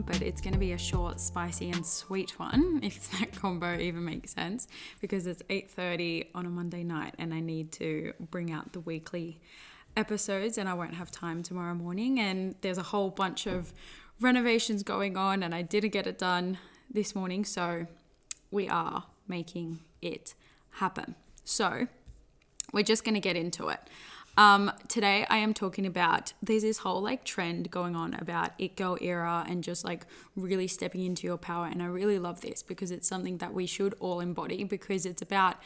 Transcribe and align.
but 0.00 0.22
it's 0.22 0.40
going 0.40 0.54
to 0.54 0.58
be 0.58 0.72
a 0.72 0.78
short, 0.78 1.20
spicy, 1.20 1.70
and 1.70 1.84
sweet 1.84 2.38
one, 2.38 2.80
if 2.82 3.10
that 3.18 3.36
combo 3.36 3.78
even 3.78 4.04
makes 4.04 4.32
sense. 4.32 4.66
Because 5.00 5.26
it's 5.26 5.42
8:30 5.50 6.28
on 6.34 6.46
a 6.46 6.48
Monday 6.48 6.82
night, 6.82 7.14
and 7.18 7.34
I 7.34 7.40
need 7.40 7.72
to 7.72 8.14
bring 8.18 8.50
out 8.50 8.72
the 8.72 8.80
weekly 8.80 9.40
episodes, 9.96 10.56
and 10.56 10.68
I 10.68 10.74
won't 10.74 10.94
have 10.94 11.10
time 11.10 11.42
tomorrow 11.42 11.74
morning. 11.74 12.18
And 12.18 12.54
there's 12.62 12.78
a 12.78 12.84
whole 12.84 13.10
bunch 13.10 13.46
of 13.46 13.74
renovations 14.20 14.82
going 14.82 15.16
on, 15.16 15.42
and 15.42 15.54
I 15.54 15.62
didn't 15.62 15.90
get 15.90 16.06
it 16.06 16.18
done 16.18 16.58
this 16.90 17.14
morning, 17.14 17.44
so 17.44 17.86
we 18.50 18.68
are 18.68 19.04
making 19.28 19.80
it 20.00 20.34
happen. 20.76 21.14
So, 21.44 21.88
we're 22.72 22.84
just 22.84 23.04
going 23.04 23.14
to 23.14 23.20
get 23.20 23.36
into 23.36 23.68
it. 23.68 23.80
Um, 24.36 24.72
today, 24.88 25.26
I 25.28 25.38
am 25.38 25.52
talking 25.52 25.84
about 25.84 26.32
there's 26.42 26.62
this 26.62 26.78
whole 26.78 27.02
like 27.02 27.24
trend 27.24 27.70
going 27.70 27.94
on 27.94 28.14
about 28.14 28.52
it 28.58 28.76
girl 28.76 28.96
era 29.00 29.44
and 29.46 29.62
just 29.62 29.84
like 29.84 30.06
really 30.36 30.66
stepping 30.66 31.04
into 31.04 31.26
your 31.26 31.36
power. 31.36 31.66
And 31.66 31.82
I 31.82 31.86
really 31.86 32.18
love 32.18 32.40
this 32.40 32.62
because 32.62 32.90
it's 32.90 33.06
something 33.06 33.38
that 33.38 33.52
we 33.52 33.66
should 33.66 33.94
all 34.00 34.20
embody 34.20 34.64
because 34.64 35.04
it's 35.04 35.20
about 35.20 35.56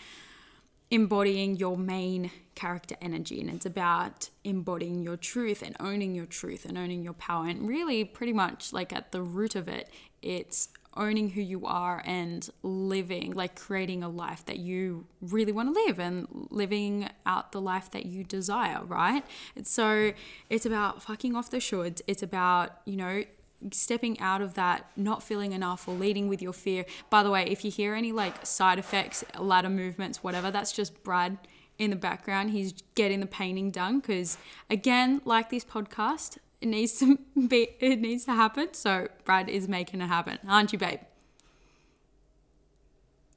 embodying 0.90 1.56
your 1.56 1.76
main 1.76 2.30
character 2.54 2.96
energy 3.00 3.40
and 3.40 3.50
it's 3.50 3.66
about 3.66 4.30
embodying 4.44 5.02
your 5.02 5.16
truth 5.16 5.62
and 5.62 5.76
owning 5.80 6.14
your 6.14 6.26
truth 6.26 6.64
and 6.64 6.76
owning 6.76 7.02
your 7.02 7.12
power. 7.12 7.46
And 7.46 7.68
really, 7.68 8.04
pretty 8.04 8.32
much 8.32 8.72
like 8.72 8.92
at 8.92 9.12
the 9.12 9.22
root 9.22 9.54
of 9.54 9.68
it, 9.68 9.90
it's 10.22 10.70
owning 10.96 11.30
who 11.30 11.40
you 11.40 11.66
are 11.66 12.02
and 12.04 12.48
living, 12.62 13.32
like 13.32 13.54
creating 13.54 14.02
a 14.02 14.08
life 14.08 14.44
that 14.46 14.58
you 14.58 15.06
really 15.20 15.52
want 15.52 15.74
to 15.74 15.80
live 15.86 15.98
and 15.98 16.26
living 16.50 17.08
out 17.24 17.52
the 17.52 17.60
life 17.60 17.90
that 17.90 18.06
you 18.06 18.24
desire, 18.24 18.80
right? 18.84 19.24
So 19.62 20.12
it's 20.50 20.66
about 20.66 21.02
fucking 21.02 21.34
off 21.34 21.50
the 21.50 21.58
shoulds. 21.58 22.00
It's 22.06 22.22
about, 22.22 22.80
you 22.84 22.96
know, 22.96 23.24
stepping 23.72 24.18
out 24.20 24.42
of 24.42 24.54
that 24.54 24.86
not 24.96 25.22
feeling 25.22 25.52
enough 25.52 25.88
or 25.88 25.94
leading 25.94 26.28
with 26.28 26.42
your 26.42 26.52
fear. 26.52 26.84
By 27.10 27.22
the 27.22 27.30
way, 27.30 27.44
if 27.44 27.64
you 27.64 27.70
hear 27.70 27.94
any 27.94 28.12
like 28.12 28.44
side 28.44 28.78
effects, 28.78 29.24
ladder 29.38 29.70
movements, 29.70 30.22
whatever, 30.22 30.50
that's 30.50 30.72
just 30.72 31.02
Brad 31.02 31.38
in 31.78 31.90
the 31.90 31.96
background. 31.96 32.50
He's 32.50 32.72
getting 32.94 33.20
the 33.20 33.26
painting 33.26 33.70
done 33.70 34.00
because 34.00 34.38
again, 34.70 35.20
like 35.24 35.50
this 35.50 35.64
podcast, 35.64 36.38
it 36.60 36.66
needs 36.68 36.98
to 36.98 37.18
be 37.48 37.68
it 37.80 38.00
needs 38.00 38.24
to 38.26 38.32
happen. 38.32 38.68
So 38.72 39.08
Brad 39.24 39.48
is 39.48 39.68
making 39.68 40.00
it 40.00 40.06
happen, 40.06 40.38
aren't 40.48 40.72
you, 40.72 40.78
babe? 40.78 41.00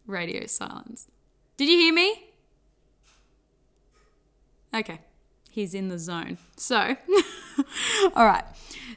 Radio 0.06 0.46
silence. 0.48 1.08
Did 1.58 1.70
you 1.70 1.78
hear 1.78 1.94
me? 1.94 2.30
Okay. 4.74 5.00
He's 5.52 5.74
in 5.74 5.90
the 5.90 5.98
zone. 5.98 6.38
So, 6.58 6.96
all 8.16 8.26
right. 8.26 8.44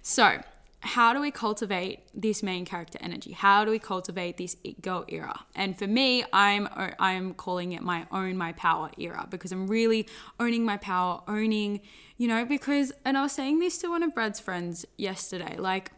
So, 0.03 0.41
how 0.84 1.12
do 1.12 1.20
we 1.20 1.30
cultivate 1.30 2.00
this 2.12 2.43
main 2.43 2.65
character 2.65 2.98
energy? 3.00 3.31
How 3.32 3.65
do 3.65 3.70
we 3.70 3.78
cultivate 3.78 4.37
this 4.37 4.56
it 4.65 4.82
girl 4.82 5.04
era? 5.09 5.44
And 5.54 5.78
for 5.78 5.87
me, 5.87 6.25
I'm 6.32 6.69
I'm 6.98 7.34
calling 7.34 7.72
it 7.72 7.82
my 7.82 8.06
own 8.10 8.37
my 8.37 8.53
power 8.53 8.91
era 8.98 9.26
because 9.31 9.53
I'm 9.53 9.69
really 9.69 10.09
owning 10.41 10.65
my 10.65 10.76
power, 10.76 11.22
owning, 11.28 11.81
you 12.16 12.26
know, 12.26 12.44
because 12.44 12.93
and 13.04 13.16
I 13.16 13.22
was 13.22 13.32
saying 13.32 13.60
this 13.60 13.78
to 13.78 13.88
one 13.88 14.03
of 14.03 14.12
Brad's 14.12 14.41
friends 14.41 14.84
yesterday. 14.97 15.56
Like 15.56 15.93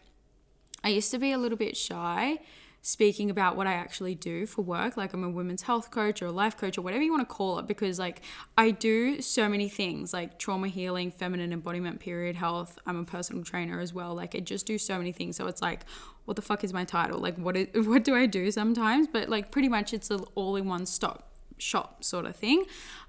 I 0.82 0.90
used 0.90 1.10
to 1.12 1.18
be 1.18 1.32
a 1.32 1.38
little 1.38 1.58
bit 1.58 1.78
shy 1.78 2.40
speaking 2.86 3.30
about 3.30 3.56
what 3.56 3.66
I 3.66 3.72
actually 3.72 4.14
do 4.14 4.44
for 4.44 4.60
work. 4.60 4.98
Like 4.98 5.14
I'm 5.14 5.24
a 5.24 5.30
women's 5.30 5.62
health 5.62 5.90
coach 5.90 6.20
or 6.20 6.26
a 6.26 6.30
life 6.30 6.58
coach 6.58 6.76
or 6.76 6.82
whatever 6.82 7.02
you 7.02 7.10
want 7.10 7.26
to 7.26 7.34
call 7.34 7.58
it, 7.58 7.66
because 7.66 7.98
like 7.98 8.20
I 8.58 8.72
do 8.72 9.22
so 9.22 9.48
many 9.48 9.70
things 9.70 10.12
like 10.12 10.38
trauma 10.38 10.68
healing, 10.68 11.10
feminine 11.10 11.50
embodiment, 11.50 11.98
period 11.98 12.36
health. 12.36 12.78
I'm 12.86 12.98
a 12.98 13.04
personal 13.04 13.42
trainer 13.42 13.80
as 13.80 13.94
well. 13.94 14.14
Like 14.14 14.34
I 14.34 14.40
just 14.40 14.66
do 14.66 14.76
so 14.76 14.98
many 14.98 15.12
things. 15.12 15.36
So 15.36 15.46
it's 15.46 15.62
like, 15.62 15.86
what 16.26 16.36
the 16.36 16.42
fuck 16.42 16.62
is 16.62 16.74
my 16.74 16.84
title? 16.84 17.18
Like 17.18 17.38
what 17.38 17.56
is, 17.56 17.68
what 17.86 18.04
do 18.04 18.14
I 18.14 18.26
do 18.26 18.50
sometimes? 18.50 19.08
But 19.10 19.30
like 19.30 19.50
pretty 19.50 19.70
much 19.70 19.94
it's 19.94 20.10
an 20.10 20.20
all 20.34 20.54
in 20.54 20.68
one 20.68 20.84
stop 20.84 21.32
shop 21.56 22.04
sort 22.04 22.26
of 22.26 22.36
thing. 22.36 22.66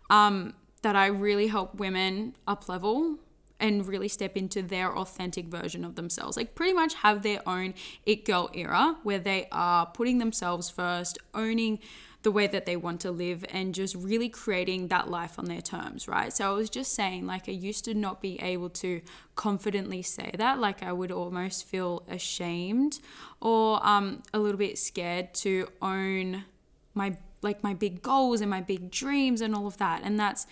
Um, 0.09 0.53
that 0.83 0.95
I 0.95 1.07
really 1.07 1.47
help 1.47 1.75
women 1.75 2.35
up 2.47 2.69
level 2.69 3.17
and 3.59 3.87
really 3.87 4.07
step 4.07 4.35
into 4.35 4.61
their 4.61 4.95
authentic 4.97 5.45
version 5.45 5.85
of 5.85 5.95
themselves. 5.95 6.37
Like, 6.37 6.55
pretty 6.55 6.73
much 6.73 6.93
have 6.95 7.23
their 7.23 7.47
own 7.47 7.73
it 8.05 8.25
girl 8.25 8.49
era 8.53 8.97
where 9.03 9.19
they 9.19 9.47
are 9.51 9.85
putting 9.85 10.17
themselves 10.17 10.69
first, 10.69 11.17
owning 11.33 11.79
the 12.23 12.31
way 12.31 12.47
that 12.47 12.65
they 12.65 12.75
want 12.75 13.01
to 13.01 13.11
live, 13.11 13.45
and 13.49 13.73
just 13.73 13.95
really 13.95 14.29
creating 14.29 14.87
that 14.87 15.09
life 15.09 15.37
on 15.37 15.45
their 15.45 15.61
terms, 15.61 16.07
right? 16.07 16.33
So, 16.33 16.49
I 16.49 16.53
was 16.53 16.69
just 16.69 16.93
saying, 16.93 17.25
like, 17.27 17.47
I 17.47 17.53
used 17.53 17.85
to 17.85 17.93
not 17.93 18.21
be 18.21 18.41
able 18.41 18.69
to 18.71 19.01
confidently 19.35 20.01
say 20.01 20.31
that. 20.37 20.59
Like, 20.59 20.83
I 20.83 20.91
would 20.91 21.11
almost 21.11 21.65
feel 21.65 22.03
ashamed 22.09 22.99
or 23.39 23.85
um, 23.85 24.23
a 24.33 24.39
little 24.39 24.57
bit 24.57 24.77
scared 24.77 25.33
to 25.35 25.67
own 25.81 26.45
my 26.93 27.17
like 27.41 27.63
my 27.63 27.73
big 27.73 28.01
goals 28.01 28.41
and 28.41 28.49
my 28.49 28.59
big 28.59 28.91
dreams 28.91 29.39
and 29.39 29.55
all 29.55 29.67
of 29.67 29.77
that. 29.77 30.01
And 30.03 30.19
that's 30.19 30.47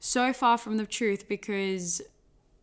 so 0.00 0.32
far 0.32 0.58
from 0.58 0.76
the 0.78 0.86
truth 0.86 1.28
because 1.28 2.00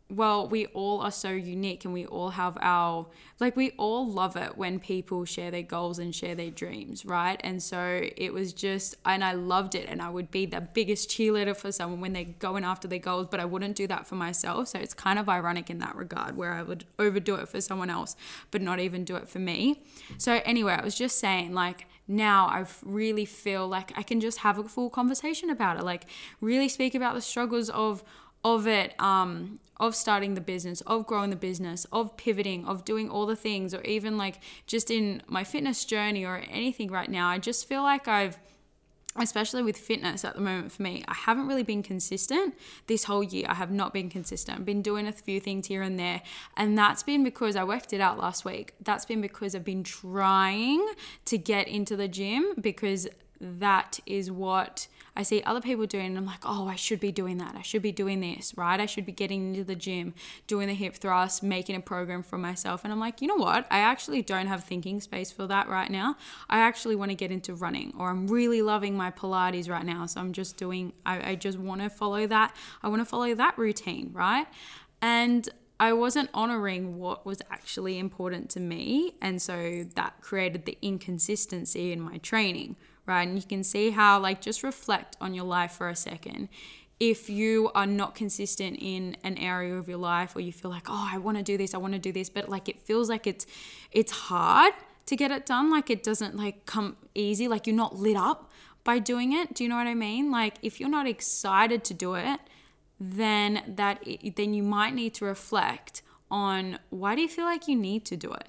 well, 0.07 0.47
we 0.47 0.67
all 0.67 1.01
are 1.01 1.11
so 1.11 1.31
unique 1.31 1.83
and 1.83 1.91
we 1.91 2.05
all 2.05 2.29
have 2.29 2.59
our, 2.61 3.07
like, 3.39 3.55
we 3.55 3.71
all 3.71 4.07
love 4.07 4.35
it 4.35 4.55
when 4.55 4.79
people 4.79 5.25
share 5.25 5.49
their 5.49 5.63
goals 5.63 5.97
and 5.97 6.13
share 6.13 6.35
their 6.35 6.51
dreams, 6.51 7.05
right? 7.05 7.41
And 7.43 7.61
so 7.61 8.07
it 8.15 8.31
was 8.31 8.53
just, 8.53 8.95
and 9.03 9.23
I 9.23 9.33
loved 9.33 9.73
it. 9.73 9.87
And 9.89 10.03
I 10.03 10.09
would 10.09 10.29
be 10.29 10.45
the 10.45 10.61
biggest 10.61 11.09
cheerleader 11.09 11.57
for 11.57 11.71
someone 11.71 12.01
when 12.01 12.13
they're 12.13 12.23
going 12.23 12.63
after 12.63 12.87
their 12.87 12.99
goals, 12.99 13.27
but 13.31 13.39
I 13.39 13.45
wouldn't 13.45 13.75
do 13.75 13.87
that 13.87 14.05
for 14.05 14.13
myself. 14.13 14.67
So 14.67 14.79
it's 14.79 14.93
kind 14.93 15.17
of 15.17 15.27
ironic 15.27 15.71
in 15.71 15.79
that 15.79 15.95
regard 15.95 16.37
where 16.37 16.53
I 16.53 16.61
would 16.61 16.85
overdo 16.99 17.35
it 17.35 17.49
for 17.49 17.59
someone 17.59 17.89
else, 17.89 18.15
but 18.51 18.61
not 18.61 18.79
even 18.79 19.05
do 19.05 19.15
it 19.15 19.27
for 19.27 19.39
me. 19.39 19.83
So 20.19 20.39
anyway, 20.45 20.73
I 20.73 20.83
was 20.83 20.93
just 20.93 21.17
saying, 21.17 21.53
like, 21.53 21.87
now 22.07 22.45
I 22.45 22.63
really 22.83 23.25
feel 23.25 23.67
like 23.67 23.91
I 23.97 24.03
can 24.03 24.21
just 24.21 24.37
have 24.39 24.59
a 24.59 24.65
full 24.65 24.91
conversation 24.91 25.49
about 25.49 25.77
it, 25.77 25.83
like, 25.83 26.05
really 26.41 26.69
speak 26.69 26.93
about 26.93 27.15
the 27.15 27.21
struggles 27.21 27.71
of, 27.71 28.03
of 28.45 28.67
it 28.67 28.93
um 28.99 29.59
of 29.77 29.93
starting 29.93 30.35
the 30.35 30.41
business 30.41 30.79
of 30.81 31.05
growing 31.05 31.31
the 31.31 31.35
business 31.35 31.85
of 31.91 32.15
pivoting 32.15 32.63
of 32.65 32.85
doing 32.85 33.09
all 33.09 33.25
the 33.25 33.35
things 33.35 33.73
or 33.73 33.81
even 33.81 34.17
like 34.17 34.39
just 34.67 34.89
in 34.89 35.21
my 35.27 35.43
fitness 35.43 35.83
journey 35.83 36.23
or 36.23 36.43
anything 36.49 36.89
right 36.89 37.09
now 37.09 37.27
i 37.27 37.37
just 37.39 37.67
feel 37.67 37.81
like 37.81 38.07
i've 38.07 38.37
especially 39.17 39.63
with 39.63 39.77
fitness 39.77 40.23
at 40.23 40.35
the 40.35 40.41
moment 40.41 40.71
for 40.71 40.83
me 40.83 41.03
i 41.07 41.13
haven't 41.13 41.47
really 41.47 41.63
been 41.63 41.81
consistent 41.81 42.53
this 42.87 43.05
whole 43.05 43.23
year. 43.23 43.45
I 43.47 43.55
have 43.55 43.71
not 43.71 43.93
been 43.93 44.09
consistent. 44.09 44.59
I've 44.59 44.65
been 44.65 44.81
doing 44.81 45.07
a 45.07 45.11
few 45.11 45.39
things 45.39 45.67
here 45.67 45.81
and 45.81 45.97
there. 45.97 46.21
And 46.57 46.77
that's 46.77 47.01
been 47.01 47.23
because 47.23 47.55
i 47.55 47.63
worked 47.63 47.93
it 47.93 48.01
out 48.01 48.19
last 48.19 48.43
week. 48.45 48.73
That's 48.81 49.05
been 49.05 49.21
because 49.21 49.55
i've 49.55 49.63
been 49.63 49.83
trying 49.83 50.85
to 51.25 51.37
get 51.37 51.67
into 51.67 51.95
the 51.95 52.09
gym 52.09 52.53
because 52.59 53.07
that 53.39 53.99
is 54.05 54.29
what 54.29 54.87
I 55.15 55.23
see 55.23 55.41
other 55.43 55.61
people 55.61 55.85
doing, 55.85 56.07
and 56.07 56.17
I'm 56.17 56.25
like, 56.25 56.43
oh, 56.43 56.67
I 56.67 56.75
should 56.75 56.99
be 56.99 57.11
doing 57.11 57.37
that. 57.37 57.55
I 57.55 57.61
should 57.61 57.81
be 57.81 57.91
doing 57.91 58.19
this, 58.19 58.53
right? 58.57 58.79
I 58.79 58.85
should 58.85 59.05
be 59.05 59.11
getting 59.11 59.49
into 59.49 59.63
the 59.63 59.75
gym, 59.75 60.13
doing 60.47 60.67
the 60.67 60.73
hip 60.73 60.95
thrust, 60.95 61.41
making 61.41 61.75
a 61.75 61.79
program 61.79 62.21
for 62.21 62.37
myself. 62.37 62.83
And 62.83 62.91
I'm 62.91 62.99
like, 62.99 63.21
you 63.21 63.27
know 63.27 63.35
what? 63.35 63.65
I 63.71 63.79
actually 63.79 64.21
don't 64.21 64.47
have 64.47 64.63
thinking 64.63 64.99
space 64.99 65.31
for 65.31 65.47
that 65.47 65.69
right 65.69 65.89
now. 65.89 66.17
I 66.49 66.59
actually 66.59 66.95
want 66.95 67.11
to 67.11 67.15
get 67.15 67.31
into 67.31 67.53
running, 67.53 67.93
or 67.97 68.09
I'm 68.09 68.27
really 68.27 68.61
loving 68.61 68.97
my 68.97 69.11
Pilates 69.11 69.69
right 69.69 69.85
now. 69.85 70.05
So 70.05 70.19
I'm 70.19 70.33
just 70.33 70.57
doing, 70.57 70.93
I, 71.05 71.31
I 71.31 71.35
just 71.35 71.57
want 71.57 71.81
to 71.81 71.89
follow 71.89 72.27
that. 72.27 72.55
I 72.83 72.89
want 72.89 73.01
to 73.01 73.05
follow 73.05 73.33
that 73.33 73.57
routine, 73.57 74.11
right? 74.13 74.47
And 75.01 75.47
I 75.79 75.93
wasn't 75.93 76.29
honoring 76.33 76.99
what 76.99 77.25
was 77.25 77.41
actually 77.51 77.99
important 77.99 78.49
to 78.51 78.59
me. 78.59 79.15
And 79.21 79.41
so 79.41 79.85
that 79.95 80.21
created 80.21 80.65
the 80.65 80.77
inconsistency 80.81 81.91
in 81.91 81.99
my 81.99 82.17
training, 82.17 82.77
right? 83.05 83.27
And 83.27 83.37
you 83.37 83.47
can 83.47 83.63
see 83.63 83.91
how, 83.91 84.19
like, 84.19 84.41
just 84.41 84.63
reflect 84.63 85.15
on 85.21 85.33
your 85.33 85.45
life 85.45 85.71
for 85.71 85.89
a 85.89 85.95
second. 85.95 86.49
If 86.99 87.29
you 87.29 87.71
are 87.75 87.85
not 87.85 88.15
consistent 88.15 88.77
in 88.79 89.17
an 89.23 89.37
area 89.37 89.75
of 89.75 89.89
your 89.89 89.97
life, 89.97 90.35
or 90.35 90.39
you 90.39 90.53
feel 90.53 90.71
like, 90.71 90.87
oh, 90.87 91.09
I 91.11 91.17
want 91.17 91.37
to 91.37 91.43
do 91.43 91.57
this, 91.57 91.73
I 91.73 91.77
want 91.77 91.93
to 91.93 91.99
do 91.99 92.11
this, 92.11 92.29
but 92.29 92.47
like 92.47 92.69
it 92.69 92.79
feels 92.79 93.09
like 93.09 93.27
it's 93.27 93.45
it's 93.91 94.11
hard 94.11 94.73
to 95.05 95.15
get 95.15 95.29
it 95.29 95.45
done, 95.45 95.69
like 95.69 95.89
it 95.89 96.03
doesn't 96.03 96.37
like 96.37 96.65
come 96.65 96.95
easy, 97.13 97.47
like 97.47 97.67
you're 97.67 97.75
not 97.75 97.97
lit 97.97 98.15
up 98.15 98.49
by 98.85 98.99
doing 98.99 99.33
it. 99.33 99.53
Do 99.53 99.63
you 99.63 99.69
know 99.69 99.75
what 99.75 99.87
I 99.87 99.93
mean? 99.93 100.31
Like 100.31 100.55
if 100.61 100.79
you're 100.79 100.89
not 100.89 101.05
excited 101.05 101.83
to 101.83 101.93
do 101.93 102.15
it, 102.15 102.39
then 102.97 103.61
that 103.75 104.07
then 104.37 104.53
you 104.53 104.63
might 104.63 104.93
need 104.93 105.13
to 105.15 105.25
reflect 105.25 106.01
on 106.31 106.79
why 106.89 107.15
do 107.15 107.21
you 107.21 107.27
feel 107.27 107.45
like 107.45 107.67
you 107.67 107.75
need 107.75 108.05
to 108.05 108.15
do 108.15 108.31
it? 108.31 108.47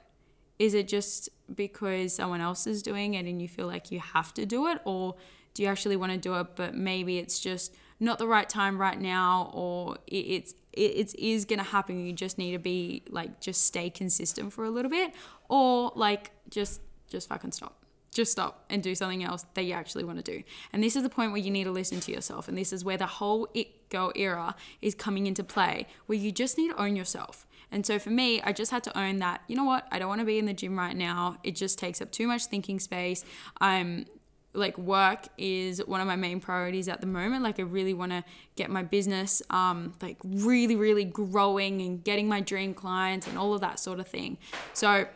Is 0.58 0.74
it 0.74 0.88
just 0.88 1.28
because 1.54 2.14
someone 2.14 2.40
else 2.40 2.66
is 2.66 2.82
doing 2.82 3.14
it 3.14 3.26
and 3.26 3.40
you 3.40 3.48
feel 3.48 3.66
like 3.66 3.90
you 3.90 4.00
have 4.00 4.32
to 4.34 4.46
do 4.46 4.66
it? 4.68 4.80
Or 4.84 5.14
do 5.54 5.62
you 5.62 5.68
actually 5.68 5.96
want 5.96 6.12
to 6.12 6.18
do 6.18 6.34
it, 6.34 6.48
but 6.56 6.74
maybe 6.74 7.18
it's 7.18 7.38
just 7.38 7.74
not 7.98 8.18
the 8.18 8.26
right 8.26 8.48
time 8.48 8.78
right 8.78 9.00
now 9.00 9.50
or 9.54 9.96
it's 10.06 10.54
it, 10.72 11.14
it 11.14 11.18
is 11.18 11.46
gonna 11.46 11.62
happen 11.62 12.04
you 12.04 12.12
just 12.12 12.36
need 12.36 12.52
to 12.52 12.58
be 12.58 13.02
like 13.08 13.40
just 13.40 13.64
stay 13.64 13.88
consistent 13.88 14.52
for 14.52 14.64
a 14.66 14.70
little 14.70 14.90
bit 14.90 15.14
or 15.48 15.90
like 15.94 16.30
just 16.50 16.82
just 17.08 17.26
fucking 17.26 17.52
stop 17.52 17.86
just 18.16 18.32
stop 18.32 18.64
and 18.70 18.82
do 18.82 18.94
something 18.94 19.22
else 19.22 19.44
that 19.54 19.62
you 19.62 19.74
actually 19.74 20.02
want 20.02 20.16
to 20.16 20.24
do. 20.24 20.42
And 20.72 20.82
this 20.82 20.96
is 20.96 21.02
the 21.02 21.10
point 21.10 21.32
where 21.32 21.40
you 21.40 21.50
need 21.50 21.64
to 21.64 21.70
listen 21.70 22.00
to 22.00 22.10
yourself. 22.10 22.48
And 22.48 22.56
this 22.56 22.72
is 22.72 22.82
where 22.82 22.96
the 22.96 23.06
whole 23.06 23.46
it 23.52 23.90
girl 23.90 24.10
era 24.16 24.56
is 24.80 24.94
coming 24.94 25.26
into 25.26 25.44
play, 25.44 25.86
where 26.06 26.18
you 26.18 26.32
just 26.32 26.56
need 26.56 26.70
to 26.70 26.80
own 26.80 26.96
yourself. 26.96 27.45
And 27.70 27.84
so 27.84 27.98
for 27.98 28.10
me, 28.10 28.40
I 28.42 28.52
just 28.52 28.70
had 28.70 28.84
to 28.84 28.98
own 28.98 29.18
that, 29.18 29.42
you 29.48 29.56
know 29.56 29.64
what, 29.64 29.86
I 29.90 29.98
don't 29.98 30.08
want 30.08 30.20
to 30.20 30.24
be 30.24 30.38
in 30.38 30.46
the 30.46 30.54
gym 30.54 30.78
right 30.78 30.96
now. 30.96 31.36
It 31.42 31.56
just 31.56 31.78
takes 31.78 32.00
up 32.00 32.10
too 32.12 32.26
much 32.26 32.46
thinking 32.46 32.80
space. 32.80 33.24
I'm 33.60 34.06
like 34.52 34.78
work 34.78 35.28
is 35.36 35.84
one 35.84 36.00
of 36.00 36.06
my 36.06 36.16
main 36.16 36.40
priorities 36.40 36.88
at 36.88 37.02
the 37.02 37.06
moment 37.06 37.42
like 37.42 37.60
i 37.60 37.62
really 37.62 37.92
want 37.92 38.10
to 38.10 38.24
get 38.54 38.70
my 38.70 38.82
business 38.82 39.42
um 39.50 39.92
like 40.00 40.16
really 40.24 40.74
really 40.74 41.04
growing 41.04 41.82
and 41.82 42.02
getting 42.02 42.26
my 42.26 42.40
dream 42.40 42.72
clients 42.72 43.26
and 43.26 43.36
all 43.36 43.52
of 43.52 43.60
that 43.60 43.78
sort 43.78 44.00
of 44.00 44.08
thing 44.08 44.38
so 44.72 45.06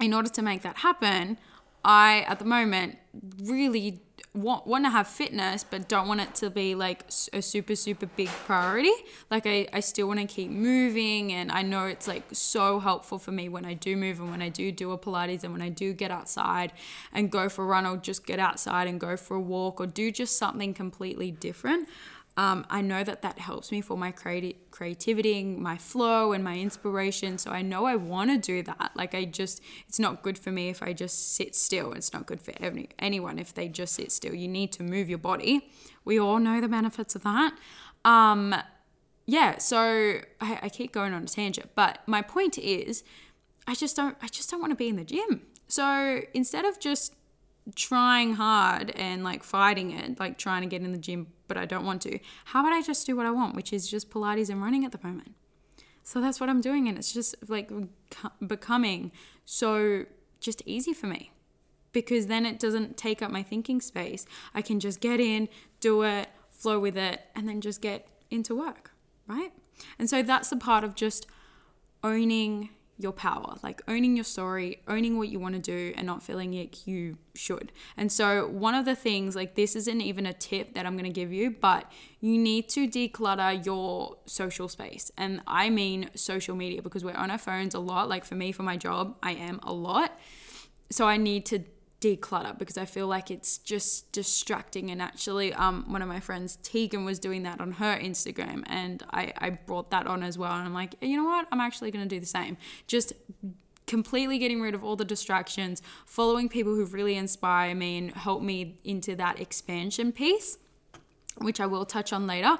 in 0.00 0.14
order 0.14 0.30
to 0.30 0.40
make 0.40 0.62
that 0.62 0.78
happen 0.78 1.36
I, 1.84 2.24
at 2.28 2.38
the 2.38 2.44
moment, 2.44 2.98
really 3.42 4.00
want, 4.42 4.66
want 4.66 4.84
to 4.84 4.90
have 4.90 5.08
fitness, 5.08 5.64
but 5.64 5.88
don't 5.88 6.08
want 6.08 6.20
it 6.20 6.34
to 6.36 6.50
be 6.50 6.74
like 6.74 7.04
a 7.32 7.42
super, 7.42 7.74
super 7.74 8.06
big 8.06 8.28
priority. 8.28 8.92
Like, 9.30 9.46
I, 9.46 9.66
I 9.72 9.80
still 9.80 10.06
want 10.08 10.20
to 10.20 10.26
keep 10.26 10.50
moving, 10.50 11.32
and 11.32 11.50
I 11.50 11.62
know 11.62 11.86
it's 11.86 12.08
like 12.08 12.24
so 12.32 12.80
helpful 12.80 13.18
for 13.18 13.32
me 13.32 13.48
when 13.48 13.64
I 13.64 13.74
do 13.74 13.96
move 13.96 14.20
and 14.20 14.30
when 14.30 14.42
I 14.42 14.48
do 14.48 14.72
do 14.72 14.92
a 14.92 14.98
Pilates 14.98 15.44
and 15.44 15.52
when 15.52 15.62
I 15.62 15.68
do 15.68 15.92
get 15.92 16.10
outside 16.10 16.72
and 17.12 17.30
go 17.30 17.48
for 17.48 17.64
a 17.64 17.66
run 17.66 17.86
or 17.86 17.96
just 17.96 18.26
get 18.26 18.38
outside 18.38 18.88
and 18.88 18.98
go 18.98 19.16
for 19.16 19.36
a 19.36 19.40
walk 19.40 19.80
or 19.80 19.86
do 19.86 20.10
just 20.10 20.38
something 20.38 20.74
completely 20.74 21.30
different. 21.30 21.88
Um, 22.38 22.64
I 22.70 22.82
know 22.82 23.02
that 23.02 23.22
that 23.22 23.40
helps 23.40 23.72
me 23.72 23.80
for 23.80 23.96
my 23.98 24.12
creati- 24.12 24.54
creativity, 24.70 25.42
my 25.42 25.76
flow, 25.76 26.32
and 26.32 26.44
my 26.44 26.56
inspiration. 26.56 27.36
So 27.36 27.50
I 27.50 27.62
know 27.62 27.84
I 27.84 27.96
want 27.96 28.30
to 28.30 28.38
do 28.38 28.62
that. 28.62 28.92
Like 28.94 29.12
I 29.12 29.24
just, 29.24 29.60
it's 29.88 29.98
not 29.98 30.22
good 30.22 30.38
for 30.38 30.52
me 30.52 30.68
if 30.68 30.80
I 30.80 30.92
just 30.92 31.34
sit 31.34 31.56
still. 31.56 31.92
It's 31.92 32.12
not 32.12 32.26
good 32.26 32.40
for 32.40 32.52
any, 32.60 32.90
anyone 33.00 33.40
if 33.40 33.52
they 33.52 33.66
just 33.66 33.94
sit 33.94 34.12
still. 34.12 34.34
You 34.34 34.46
need 34.46 34.70
to 34.74 34.84
move 34.84 35.08
your 35.08 35.18
body. 35.18 35.68
We 36.04 36.20
all 36.20 36.38
know 36.38 36.60
the 36.60 36.68
benefits 36.68 37.16
of 37.16 37.24
that. 37.24 37.54
Um, 38.04 38.54
yeah. 39.26 39.58
So 39.58 40.20
I, 40.40 40.60
I 40.62 40.68
keep 40.68 40.92
going 40.92 41.12
on 41.12 41.24
a 41.24 41.26
tangent, 41.26 41.70
but 41.74 41.98
my 42.06 42.22
point 42.22 42.56
is, 42.56 43.02
I 43.66 43.74
just 43.74 43.96
don't, 43.96 44.16
I 44.22 44.28
just 44.28 44.48
don't 44.48 44.60
want 44.60 44.70
to 44.70 44.76
be 44.76 44.88
in 44.88 44.94
the 44.94 45.04
gym. 45.04 45.42
So 45.66 46.20
instead 46.32 46.64
of 46.64 46.78
just 46.78 47.16
trying 47.74 48.34
hard 48.34 48.90
and 48.90 49.24
like 49.24 49.42
fighting 49.42 49.90
it, 49.90 50.18
like 50.18 50.38
trying 50.38 50.62
to 50.62 50.68
get 50.68 50.82
in 50.82 50.92
the 50.92 50.98
gym 50.98 51.28
but 51.48 51.56
I 51.56 51.64
don't 51.64 51.84
want 51.84 52.02
to. 52.02 52.18
How 52.44 52.60
about 52.60 52.72
I 52.72 52.82
just 52.82 53.06
do 53.06 53.16
what 53.16 53.26
I 53.26 53.30
want, 53.30 53.56
which 53.56 53.72
is 53.72 53.88
just 53.88 54.10
Pilates 54.10 54.50
and 54.50 54.62
running 54.62 54.84
at 54.84 54.92
the 54.92 55.00
moment? 55.02 55.34
So 56.04 56.20
that's 56.20 56.40
what 56.40 56.48
I'm 56.48 56.60
doing, 56.60 56.88
and 56.88 56.96
it's 56.96 57.12
just 57.12 57.34
like 57.48 57.70
becoming 58.46 59.12
so 59.44 60.06
just 60.40 60.62
easy 60.64 60.94
for 60.94 61.06
me 61.06 61.32
because 61.92 62.26
then 62.26 62.46
it 62.46 62.58
doesn't 62.58 62.96
take 62.96 63.22
up 63.22 63.30
my 63.30 63.42
thinking 63.42 63.80
space. 63.80 64.24
I 64.54 64.62
can 64.62 64.78
just 64.78 65.00
get 65.00 65.20
in, 65.20 65.48
do 65.80 66.02
it, 66.02 66.28
flow 66.50 66.78
with 66.78 66.96
it, 66.96 67.22
and 67.34 67.48
then 67.48 67.60
just 67.60 67.80
get 67.80 68.06
into 68.30 68.54
work, 68.54 68.92
right? 69.26 69.52
And 69.98 70.08
so 70.08 70.22
that's 70.22 70.50
the 70.50 70.56
part 70.56 70.84
of 70.84 70.94
just 70.94 71.26
owning 72.04 72.70
your 72.98 73.12
power, 73.12 73.54
like 73.62 73.80
owning 73.86 74.16
your 74.16 74.24
story, 74.24 74.82
owning 74.88 75.16
what 75.16 75.28
you 75.28 75.38
want 75.38 75.54
to 75.54 75.60
do, 75.60 75.94
and 75.96 76.06
not 76.06 76.22
feeling 76.22 76.52
like 76.52 76.86
you 76.86 77.16
should. 77.34 77.70
And 77.96 78.10
so, 78.10 78.48
one 78.48 78.74
of 78.74 78.84
the 78.84 78.96
things, 78.96 79.36
like, 79.36 79.54
this 79.54 79.76
isn't 79.76 80.00
even 80.00 80.26
a 80.26 80.32
tip 80.32 80.74
that 80.74 80.84
I'm 80.84 80.94
going 80.94 81.04
to 81.04 81.10
give 81.10 81.32
you, 81.32 81.52
but 81.52 81.90
you 82.20 82.36
need 82.36 82.68
to 82.70 82.88
declutter 82.88 83.64
your 83.64 84.16
social 84.26 84.68
space. 84.68 85.12
And 85.16 85.40
I 85.46 85.70
mean 85.70 86.10
social 86.14 86.56
media 86.56 86.82
because 86.82 87.04
we're 87.04 87.14
on 87.14 87.30
our 87.30 87.38
phones 87.38 87.74
a 87.74 87.78
lot. 87.78 88.08
Like, 88.08 88.24
for 88.24 88.34
me, 88.34 88.50
for 88.50 88.64
my 88.64 88.76
job, 88.76 89.16
I 89.22 89.32
am 89.32 89.60
a 89.62 89.72
lot. 89.72 90.18
So, 90.90 91.06
I 91.06 91.16
need 91.16 91.46
to 91.46 91.60
declutter 92.00 92.56
because 92.58 92.78
I 92.78 92.84
feel 92.84 93.06
like 93.06 93.30
it's 93.30 93.58
just 93.58 94.10
distracting. 94.12 94.90
And 94.90 95.02
actually, 95.02 95.52
um, 95.54 95.84
one 95.88 96.02
of 96.02 96.08
my 96.08 96.20
friends, 96.20 96.56
Tegan, 96.62 97.04
was 97.04 97.18
doing 97.18 97.42
that 97.42 97.60
on 97.60 97.72
her 97.72 97.98
Instagram, 97.98 98.62
and 98.66 99.02
I, 99.10 99.32
I 99.38 99.50
brought 99.50 99.90
that 99.90 100.06
on 100.06 100.22
as 100.22 100.38
well. 100.38 100.52
And 100.52 100.64
I'm 100.64 100.74
like, 100.74 100.94
you 101.00 101.16
know 101.16 101.24
what? 101.24 101.48
I'm 101.50 101.60
actually 101.60 101.90
going 101.90 102.08
to 102.08 102.14
do 102.14 102.20
the 102.20 102.26
same. 102.26 102.56
Just 102.86 103.12
completely 103.86 104.38
getting 104.38 104.60
rid 104.60 104.74
of 104.74 104.84
all 104.84 104.96
the 104.96 105.04
distractions, 105.04 105.82
following 106.06 106.48
people 106.48 106.74
who 106.74 106.84
really 106.84 107.16
inspire 107.16 107.74
me 107.74 107.98
and 107.98 108.12
help 108.12 108.42
me 108.42 108.78
into 108.84 109.16
that 109.16 109.40
expansion 109.40 110.12
piece, 110.12 110.58
which 111.38 111.58
I 111.58 111.66
will 111.66 111.86
touch 111.86 112.12
on 112.12 112.26
later. 112.26 112.58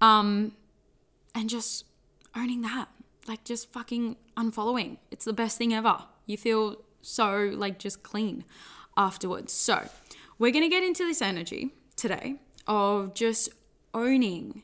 Um, 0.00 0.52
and 1.34 1.48
just 1.48 1.86
owning 2.36 2.62
that, 2.62 2.88
like 3.26 3.44
just 3.44 3.72
fucking 3.72 4.16
unfollowing. 4.36 4.98
It's 5.10 5.24
the 5.24 5.32
best 5.32 5.58
thing 5.58 5.72
ever. 5.72 6.04
You 6.26 6.36
feel 6.36 6.76
so 7.06 7.50
like 7.54 7.78
just 7.78 8.02
clean 8.02 8.44
afterwards. 8.96 9.52
So, 9.52 9.88
we're 10.38 10.52
going 10.52 10.64
to 10.64 10.70
get 10.70 10.82
into 10.82 11.04
this 11.04 11.22
energy 11.22 11.72
today 11.96 12.36
of 12.66 13.14
just 13.14 13.48
owning 13.94 14.62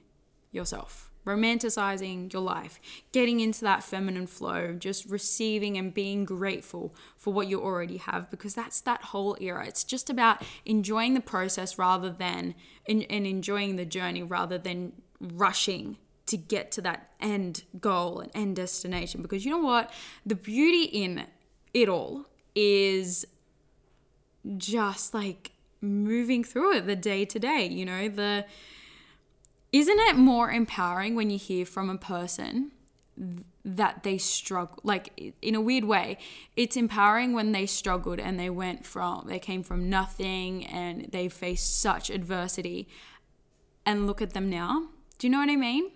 yourself, 0.51 1.11
romanticizing 1.27 2.31
your 2.33 2.43
life, 2.43 2.79
getting 3.13 3.41
into 3.41 3.63
that 3.63 3.83
feminine 3.83 4.27
flow, 4.27 4.75
just 4.75 5.09
receiving 5.09 5.79
and 5.79 5.95
being 5.95 6.25
grateful 6.25 6.95
for 7.17 7.33
what 7.33 7.47
you 7.47 7.63
already 7.63 7.97
have 7.97 8.31
because 8.31 8.55
that's 8.55 8.81
that 8.83 9.03
whole 9.03 9.37
era. 9.41 9.67
It's 9.67 9.85
just 9.85 10.11
about 10.11 10.43
enjoying 10.67 11.15
the 11.15 11.21
process 11.21 11.79
rather 11.79 12.11
than 12.11 12.55
and, 12.87 13.07
and 13.09 13.27
enjoying 13.27 13.77
the 13.77 13.87
journey 13.87 14.23
rather 14.23 14.59
than 14.59 14.93
rushing 15.21 15.97
to 16.27 16.37
get 16.37 16.71
to 16.73 16.81
that 16.83 17.11
end 17.21 17.65
goal 17.81 18.21
and 18.21 18.31
end 18.35 18.57
destination 18.57 19.23
because 19.23 19.45
you 19.45 19.51
know 19.51 19.59
what? 19.59 19.91
The 20.27 20.35
beauty 20.35 20.85
in 20.85 21.27
it 21.73 21.89
all 21.89 22.27
is 22.55 23.27
just 24.57 25.15
like 25.15 25.53
moving 25.81 26.45
through 26.45 26.77
it 26.77 26.87
the 26.87 26.97
day 26.97 27.25
to 27.25 27.39
day, 27.39 27.67
you 27.67 27.85
know, 27.85 28.09
the 28.09 28.45
isn't 29.73 29.99
it 30.01 30.17
more 30.17 30.51
empowering 30.51 31.15
when 31.15 31.31
you 31.31 31.39
hear 31.39 31.65
from 31.65 31.89
a 31.89 31.97
person 31.97 32.73
that 33.65 34.03
they 34.03 34.19
struggle 34.19 34.79
like 34.83 35.35
in 35.41 35.55
a 35.55 35.61
weird 35.61 35.85
way 35.85 36.19
it's 36.57 36.77
empowering 36.77 37.33
when 37.33 37.53
they 37.53 37.67
struggled 37.67 38.19
and 38.19 38.41
they 38.41 38.51
went 38.51 38.85
from 38.85 39.25
they 39.29 39.39
came 39.39 39.63
from 39.63 39.89
nothing 39.89 40.67
and 40.67 41.09
they 41.13 41.29
faced 41.29 41.81
such 41.81 42.11
adversity 42.11 42.89
and 43.85 44.07
look 44.07 44.23
at 44.23 44.33
them 44.33 44.49
now? 44.49 44.89
Do 45.19 45.27
you 45.27 45.31
know 45.31 45.39
what 45.39 45.51
i 45.51 45.57
mean 45.57 45.91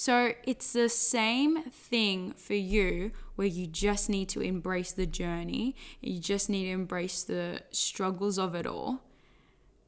so 0.00 0.32
it's 0.44 0.72
the 0.72 0.88
same 0.88 1.62
thing 1.64 2.32
for 2.32 2.54
you 2.54 3.12
where 3.34 3.46
you 3.46 3.66
just 3.66 4.08
need 4.08 4.30
to 4.30 4.40
embrace 4.40 4.92
the 4.92 5.04
journey. 5.04 5.76
You 6.00 6.18
just 6.18 6.48
need 6.48 6.64
to 6.64 6.70
embrace 6.70 7.22
the 7.22 7.60
struggles 7.70 8.38
of 8.38 8.54
it 8.54 8.66
all. 8.66 9.02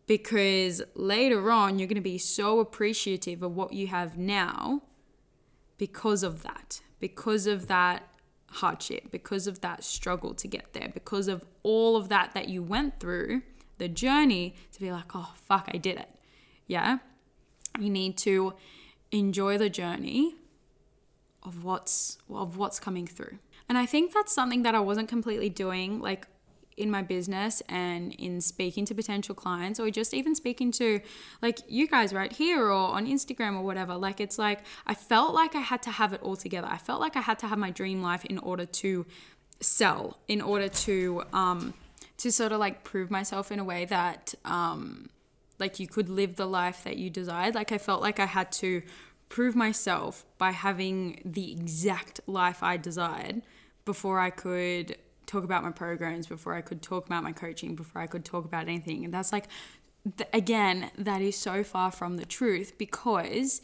Because 0.07 0.83
later 0.95 1.51
on, 1.51 1.79
you're 1.79 1.89
going 1.89 1.95
to 1.95 2.03
be 2.03 2.19
so 2.19 2.61
appreciative 2.61 3.43
of 3.43 3.57
what 3.57 3.73
you 3.73 3.87
have 3.87 4.19
now 4.19 4.83
because 5.79 6.23
of 6.23 6.43
that, 6.43 6.83
because 7.01 7.47
of 7.47 7.69
that 7.69 8.03
hardship, 8.51 9.11
because 9.11 9.47
of 9.47 9.63
that 9.63 9.83
struggle 9.83 10.35
to 10.35 10.47
get 10.47 10.75
there, 10.75 10.91
because 10.93 11.27
of 11.27 11.47
all 11.63 11.97
of 11.97 12.11
that 12.11 12.35
that 12.35 12.51
you 12.51 12.63
went 12.63 13.01
through, 13.01 13.41
the 13.79 13.89
journey 13.89 14.57
to 14.73 14.81
be 14.81 14.93
like, 14.93 15.13
oh, 15.15 15.33
fuck, 15.37 15.71
I 15.73 15.79
did 15.79 15.97
it. 15.97 16.11
Yeah. 16.67 16.99
You 17.81 17.89
need 17.89 18.19
to 18.19 18.53
enjoy 19.13 19.59
the 19.59 19.71
journey 19.71 20.35
of 21.43 21.65
what's 21.65 22.19
of 22.31 22.57
what's 22.57 22.81
coming 22.81 23.07
through. 23.07 23.39
And 23.69 23.79
I 23.79 23.87
think 23.87 24.13
that's 24.13 24.35
something 24.35 24.63
that 24.63 24.75
I 24.75 24.81
wasn't 24.81 25.09
completely 25.09 25.49
doing 25.49 26.01
like 26.01 26.27
in 26.77 26.91
my 26.91 27.03
business 27.03 27.63
and 27.69 28.15
in 28.15 28.41
speaking 28.41 28.87
to 28.87 28.95
potential 28.95 29.35
clients 29.35 29.79
or 29.79 29.91
just 29.91 30.15
even 30.15 30.35
speaking 30.35 30.73
to 30.73 31.01
like 31.43 31.59
you 31.69 31.87
guys 31.87 32.15
right 32.15 32.33
here 32.33 32.65
or 32.67 32.73
on 32.73 33.07
Instagram 33.07 33.57
or 33.57 33.63
whatever 33.63 33.95
like 33.95 34.21
it's 34.21 34.39
like 34.39 34.61
I 34.87 34.95
felt 34.95 35.35
like 35.35 35.55
I 35.55 35.61
had 35.61 35.83
to 35.83 35.91
have 35.91 36.13
it 36.13 36.23
all 36.23 36.37
together. 36.37 36.69
I 36.71 36.79
felt 36.79 37.01
like 37.01 37.15
I 37.17 37.21
had 37.21 37.39
to 37.41 37.47
have 37.47 37.59
my 37.59 37.71
dream 37.71 38.03
life 38.03 38.25
in 38.25 38.39
order 38.39 38.65
to 38.65 39.07
sell, 39.61 40.19
in 40.29 40.41
order 40.41 40.69
to 40.69 41.23
um 41.33 41.75
to 42.19 42.31
sort 42.31 42.53
of 42.53 42.61
like 42.61 42.85
prove 42.85 43.11
myself 43.11 43.53
in 43.53 43.59
a 43.59 43.65
way 43.65 43.85
that 43.85 44.35
um 44.45 45.11
like 45.63 45.79
you 45.79 45.87
could 45.87 46.09
live 46.09 46.35
the 46.35 46.47
life 46.47 46.83
that 46.85 46.97
you 46.97 47.09
desired. 47.09 47.55
Like 47.55 47.71
I 47.71 47.79
felt 47.79 48.03
like 48.03 48.19
I 48.19 48.27
had 48.27 48.51
to 48.63 48.83
prove 49.29 49.55
myself 49.55 50.27
by 50.37 50.51
having 50.51 51.23
the 51.25 51.53
exact 51.53 52.21
life 52.27 52.63
I 52.63 52.77
desired 52.77 53.43
before 53.85 54.19
I 54.19 54.31
could 54.31 54.97
talk 55.25 55.45
about 55.45 55.63
my 55.63 55.71
programs, 55.71 56.27
before 56.27 56.55
I 56.55 56.63
could 56.63 56.83
talk 56.83 57.07
about 57.07 57.23
my 57.23 57.33
coaching, 57.33 57.77
before 57.77 58.03
I 58.03 58.09
could 58.09 58.25
talk 58.25 58.45
about 58.45 58.65
anything. 58.69 59.05
And 59.05 59.15
that's 59.15 59.33
like, 59.33 59.47
again, 60.33 60.91
that 60.99 61.23
is 61.23 61.37
so 61.37 61.63
far 61.63 61.93
from 61.93 62.17
the 62.17 62.27
truth 62.27 62.77
because 62.77 63.63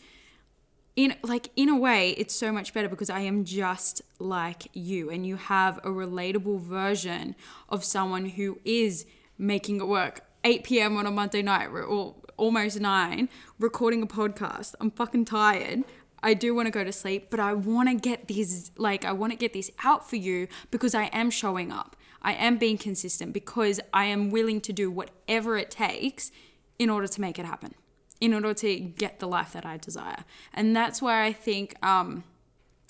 in 0.94 1.14
like 1.22 1.50
in 1.54 1.68
a 1.68 1.76
way 1.76 2.10
it's 2.10 2.34
so 2.34 2.50
much 2.50 2.72
better 2.74 2.88
because 2.88 3.10
I 3.10 3.20
am 3.20 3.44
just 3.44 4.02
like 4.18 4.68
you 4.72 5.10
and 5.10 5.26
you 5.26 5.36
have 5.36 5.78
a 5.78 5.90
relatable 5.90 6.60
version 6.60 7.36
of 7.68 7.84
someone 7.84 8.26
who 8.26 8.58
is 8.64 9.06
making 9.36 9.80
it 9.80 9.86
work 9.86 10.27
8 10.48 10.64
p.m. 10.64 10.96
on 10.96 11.06
a 11.06 11.10
Monday 11.10 11.42
night 11.42 11.66
or 11.66 12.14
almost 12.38 12.80
9 12.80 13.28
recording 13.58 14.02
a 14.02 14.06
podcast. 14.06 14.74
I'm 14.80 14.90
fucking 14.90 15.26
tired. 15.26 15.84
I 16.22 16.32
do 16.32 16.54
want 16.54 16.64
to 16.66 16.70
go 16.70 16.82
to 16.82 16.90
sleep, 16.90 17.26
but 17.28 17.38
I 17.38 17.52
want 17.52 17.90
to 17.90 17.94
get 17.94 18.28
these 18.28 18.70
like 18.78 19.04
I 19.04 19.12
want 19.12 19.32
to 19.32 19.36
get 19.36 19.52
this 19.52 19.70
out 19.84 20.08
for 20.08 20.16
you 20.16 20.48
because 20.70 20.94
I 20.94 21.10
am 21.12 21.30
showing 21.30 21.70
up. 21.70 21.96
I 22.22 22.32
am 22.32 22.56
being 22.56 22.78
consistent 22.78 23.34
because 23.34 23.78
I 23.92 24.06
am 24.06 24.30
willing 24.30 24.62
to 24.62 24.72
do 24.72 24.90
whatever 24.90 25.58
it 25.58 25.70
takes 25.70 26.32
in 26.78 26.88
order 26.88 27.06
to 27.06 27.20
make 27.20 27.38
it 27.38 27.44
happen, 27.44 27.74
in 28.18 28.32
order 28.32 28.54
to 28.54 28.80
get 28.80 29.18
the 29.18 29.28
life 29.28 29.52
that 29.52 29.66
I 29.66 29.76
desire. 29.76 30.24
And 30.54 30.74
that's 30.74 31.02
where 31.02 31.20
I 31.22 31.34
think 31.34 31.74
um, 31.84 32.24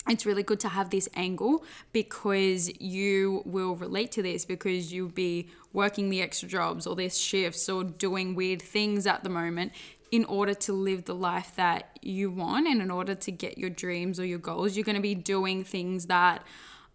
it's 0.07 0.25
really 0.25 0.43
good 0.43 0.59
to 0.61 0.69
have 0.69 0.89
this 0.89 1.09
angle 1.13 1.63
because 1.91 2.71
you 2.79 3.43
will 3.45 3.75
relate 3.75 4.11
to 4.13 4.23
this 4.23 4.45
because 4.45 4.93
you'll 4.93 5.09
be 5.09 5.49
working 5.73 6.09
the 6.09 6.21
extra 6.21 6.47
jobs 6.47 6.87
or 6.87 6.95
this 6.95 7.17
shifts 7.17 7.67
or 7.69 7.83
doing 7.83 8.33
weird 8.33 8.61
things 8.61 9.05
at 9.05 9.23
the 9.23 9.29
moment 9.29 9.71
in 10.11 10.25
order 10.25 10.53
to 10.55 10.73
live 10.73 11.05
the 11.05 11.13
life 11.13 11.55
that 11.55 11.99
you 12.01 12.31
want 12.31 12.67
and 12.67 12.81
in 12.81 12.89
order 12.89 13.13
to 13.13 13.31
get 13.31 13.57
your 13.57 13.69
dreams 13.69 14.19
or 14.19 14.25
your 14.25 14.39
goals. 14.39 14.75
You're 14.75 14.85
going 14.85 14.95
to 14.95 15.01
be 15.01 15.15
doing 15.15 15.63
things 15.63 16.07
that 16.07 16.43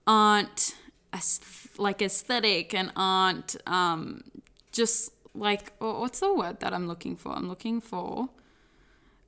aren't 0.07 0.75
like 1.79 2.03
aesthetic 2.03 2.75
and 2.75 2.91
aren't 2.97 3.57
um, 3.67 4.25
just 4.73 5.13
like 5.35 5.73
what's 5.79 6.21
the 6.21 6.33
word 6.33 6.61
that 6.61 6.73
i'm 6.73 6.87
looking 6.87 7.17
for? 7.17 7.33
I'm 7.33 7.49
looking 7.49 7.81
for 7.81 8.29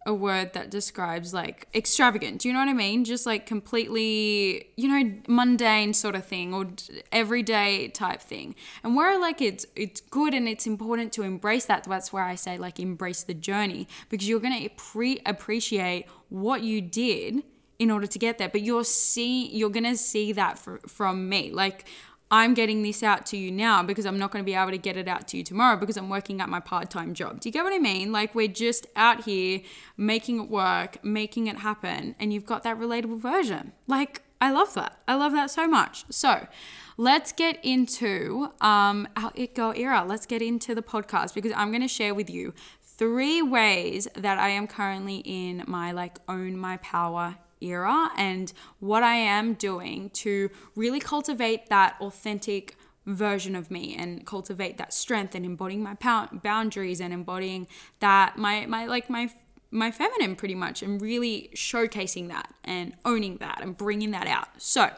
a 0.06 0.14
word 0.14 0.52
that 0.52 0.70
describes 0.70 1.34
like 1.34 1.66
extravagant. 1.74 2.40
Do 2.40 2.48
you 2.48 2.54
know 2.54 2.60
what 2.60 2.68
I 2.68 2.72
mean? 2.72 3.04
Just 3.04 3.26
like 3.26 3.44
completely, 3.44 4.68
you 4.76 4.88
know, 4.88 5.12
mundane 5.26 5.92
sort 5.92 6.14
of 6.14 6.24
thing 6.24 6.54
or 6.54 6.68
everyday 7.10 7.88
type 7.88 8.22
thing. 8.22 8.54
And 8.84 8.94
where 8.94 9.18
like 9.20 9.42
it's 9.42 9.66
it's 9.74 10.00
good 10.00 10.32
and 10.32 10.48
it's 10.48 10.66
important 10.66 11.12
to 11.14 11.22
embrace 11.22 11.66
that. 11.66 11.84
That's 11.84 12.12
where 12.12 12.22
I 12.22 12.36
say 12.36 12.56
like 12.56 12.78
embrace 12.78 13.24
the 13.24 13.34
journey 13.34 13.88
because 14.08 14.28
you're 14.28 14.40
gonna 14.40 14.68
pre 14.76 15.20
appreciate 15.26 16.06
what 16.28 16.62
you 16.62 16.80
did 16.80 17.42
in 17.80 17.90
order 17.90 18.06
to 18.06 18.18
get 18.18 18.38
there. 18.38 18.48
But 18.48 18.62
you're 18.62 18.84
see 18.84 19.48
you're 19.48 19.70
gonna 19.70 19.96
see 19.96 20.32
that 20.32 20.56
from 20.58 21.28
me. 21.28 21.50
Like 21.50 21.84
I'm 22.30 22.54
getting 22.54 22.82
this 22.82 23.02
out 23.02 23.24
to 23.26 23.36
you 23.36 23.52
now 23.52 23.82
because 23.82 24.04
I'm 24.04 24.18
not 24.18 24.32
going 24.32 24.44
to 24.44 24.46
be 24.46 24.54
able 24.54 24.72
to 24.72 24.78
get 24.78 24.96
it 24.96 25.06
out 25.06 25.28
to 25.28 25.36
you 25.36 25.44
tomorrow 25.44 25.76
because 25.76 25.96
I'm 25.96 26.08
working 26.08 26.40
at 26.40 26.48
my 26.48 26.58
part 26.58 26.90
time 26.90 27.14
job. 27.14 27.40
Do 27.40 27.48
you 27.48 27.52
get 27.52 27.62
what 27.62 27.72
I 27.72 27.78
mean? 27.78 28.10
Like, 28.10 28.34
we're 28.34 28.48
just 28.48 28.86
out 28.96 29.24
here 29.24 29.60
making 29.96 30.40
it 30.40 30.50
work, 30.50 31.04
making 31.04 31.46
it 31.46 31.58
happen, 31.58 32.16
and 32.18 32.32
you've 32.32 32.46
got 32.46 32.64
that 32.64 32.78
relatable 32.78 33.20
version. 33.20 33.72
Like, 33.86 34.22
I 34.40 34.50
love 34.50 34.74
that. 34.74 34.98
I 35.06 35.14
love 35.14 35.32
that 35.32 35.50
so 35.50 35.68
much. 35.68 36.04
So, 36.10 36.48
let's 36.96 37.30
get 37.30 37.64
into 37.64 38.52
um, 38.60 39.06
our 39.16 39.30
It 39.36 39.54
Girl 39.54 39.72
era. 39.76 40.04
Let's 40.06 40.26
get 40.26 40.42
into 40.42 40.74
the 40.74 40.82
podcast 40.82 41.32
because 41.32 41.52
I'm 41.54 41.70
going 41.70 41.82
to 41.82 41.88
share 41.88 42.14
with 42.14 42.28
you 42.28 42.54
three 42.82 43.40
ways 43.40 44.08
that 44.16 44.38
I 44.38 44.48
am 44.48 44.66
currently 44.66 45.18
in 45.24 45.62
my 45.66 45.92
like 45.92 46.18
own 46.28 46.56
my 46.56 46.78
power 46.78 47.36
era 47.60 48.10
and 48.16 48.52
what 48.80 49.02
I 49.02 49.14
am 49.14 49.54
doing 49.54 50.10
to 50.10 50.50
really 50.74 51.00
cultivate 51.00 51.68
that 51.68 51.96
authentic 52.00 52.76
version 53.06 53.54
of 53.54 53.70
me 53.70 53.96
and 53.96 54.26
cultivate 54.26 54.78
that 54.78 54.92
strength 54.92 55.34
and 55.34 55.44
embodying 55.44 55.82
my 55.82 55.96
boundaries 56.42 57.00
and 57.00 57.12
embodying 57.14 57.68
that 58.00 58.36
my 58.36 58.66
my 58.66 58.86
like 58.86 59.08
my 59.08 59.30
my 59.70 59.90
feminine 59.90 60.36
pretty 60.36 60.54
much 60.54 60.82
and 60.82 61.00
really 61.00 61.50
showcasing 61.54 62.28
that 62.28 62.52
and 62.64 62.94
owning 63.04 63.36
that 63.38 63.60
and 63.62 63.76
bringing 63.76 64.10
that 64.12 64.26
out. 64.26 64.48
So, 64.58 64.90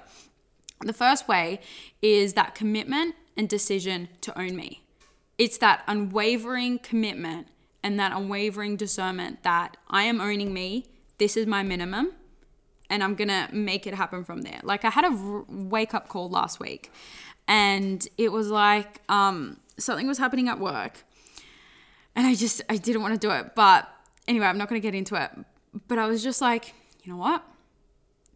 the 0.80 0.92
first 0.92 1.26
way 1.26 1.60
is 2.00 2.34
that 2.34 2.54
commitment 2.54 3.14
and 3.36 3.48
decision 3.48 4.08
to 4.20 4.38
own 4.38 4.54
me. 4.56 4.84
It's 5.36 5.58
that 5.58 5.84
unwavering 5.86 6.78
commitment 6.80 7.48
and 7.82 7.98
that 7.98 8.12
unwavering 8.12 8.76
discernment 8.76 9.42
that 9.42 9.76
I 9.88 10.02
am 10.04 10.20
owning 10.20 10.52
me. 10.52 10.86
This 11.18 11.36
is 11.36 11.46
my 11.46 11.62
minimum 11.62 12.12
and 12.90 13.02
I'm 13.02 13.14
gonna 13.14 13.48
make 13.52 13.86
it 13.86 13.94
happen 13.94 14.24
from 14.24 14.42
there. 14.42 14.60
Like 14.62 14.84
I 14.84 14.90
had 14.90 15.04
a 15.04 15.08
r- 15.08 15.44
wake 15.48 15.94
up 15.94 16.08
call 16.08 16.28
last 16.28 16.60
week, 16.60 16.90
and 17.46 18.06
it 18.16 18.32
was 18.32 18.48
like 18.50 19.00
um, 19.08 19.58
something 19.78 20.06
was 20.06 20.18
happening 20.18 20.48
at 20.48 20.58
work, 20.58 21.04
and 22.14 22.26
I 22.26 22.34
just 22.34 22.62
I 22.68 22.76
didn't 22.76 23.02
want 23.02 23.14
to 23.14 23.20
do 23.20 23.32
it. 23.32 23.54
But 23.54 23.88
anyway, 24.26 24.46
I'm 24.46 24.58
not 24.58 24.68
gonna 24.68 24.80
get 24.80 24.94
into 24.94 25.14
it. 25.22 25.30
But 25.86 25.98
I 25.98 26.06
was 26.06 26.22
just 26.22 26.40
like, 26.40 26.74
you 27.02 27.12
know 27.12 27.18
what? 27.18 27.44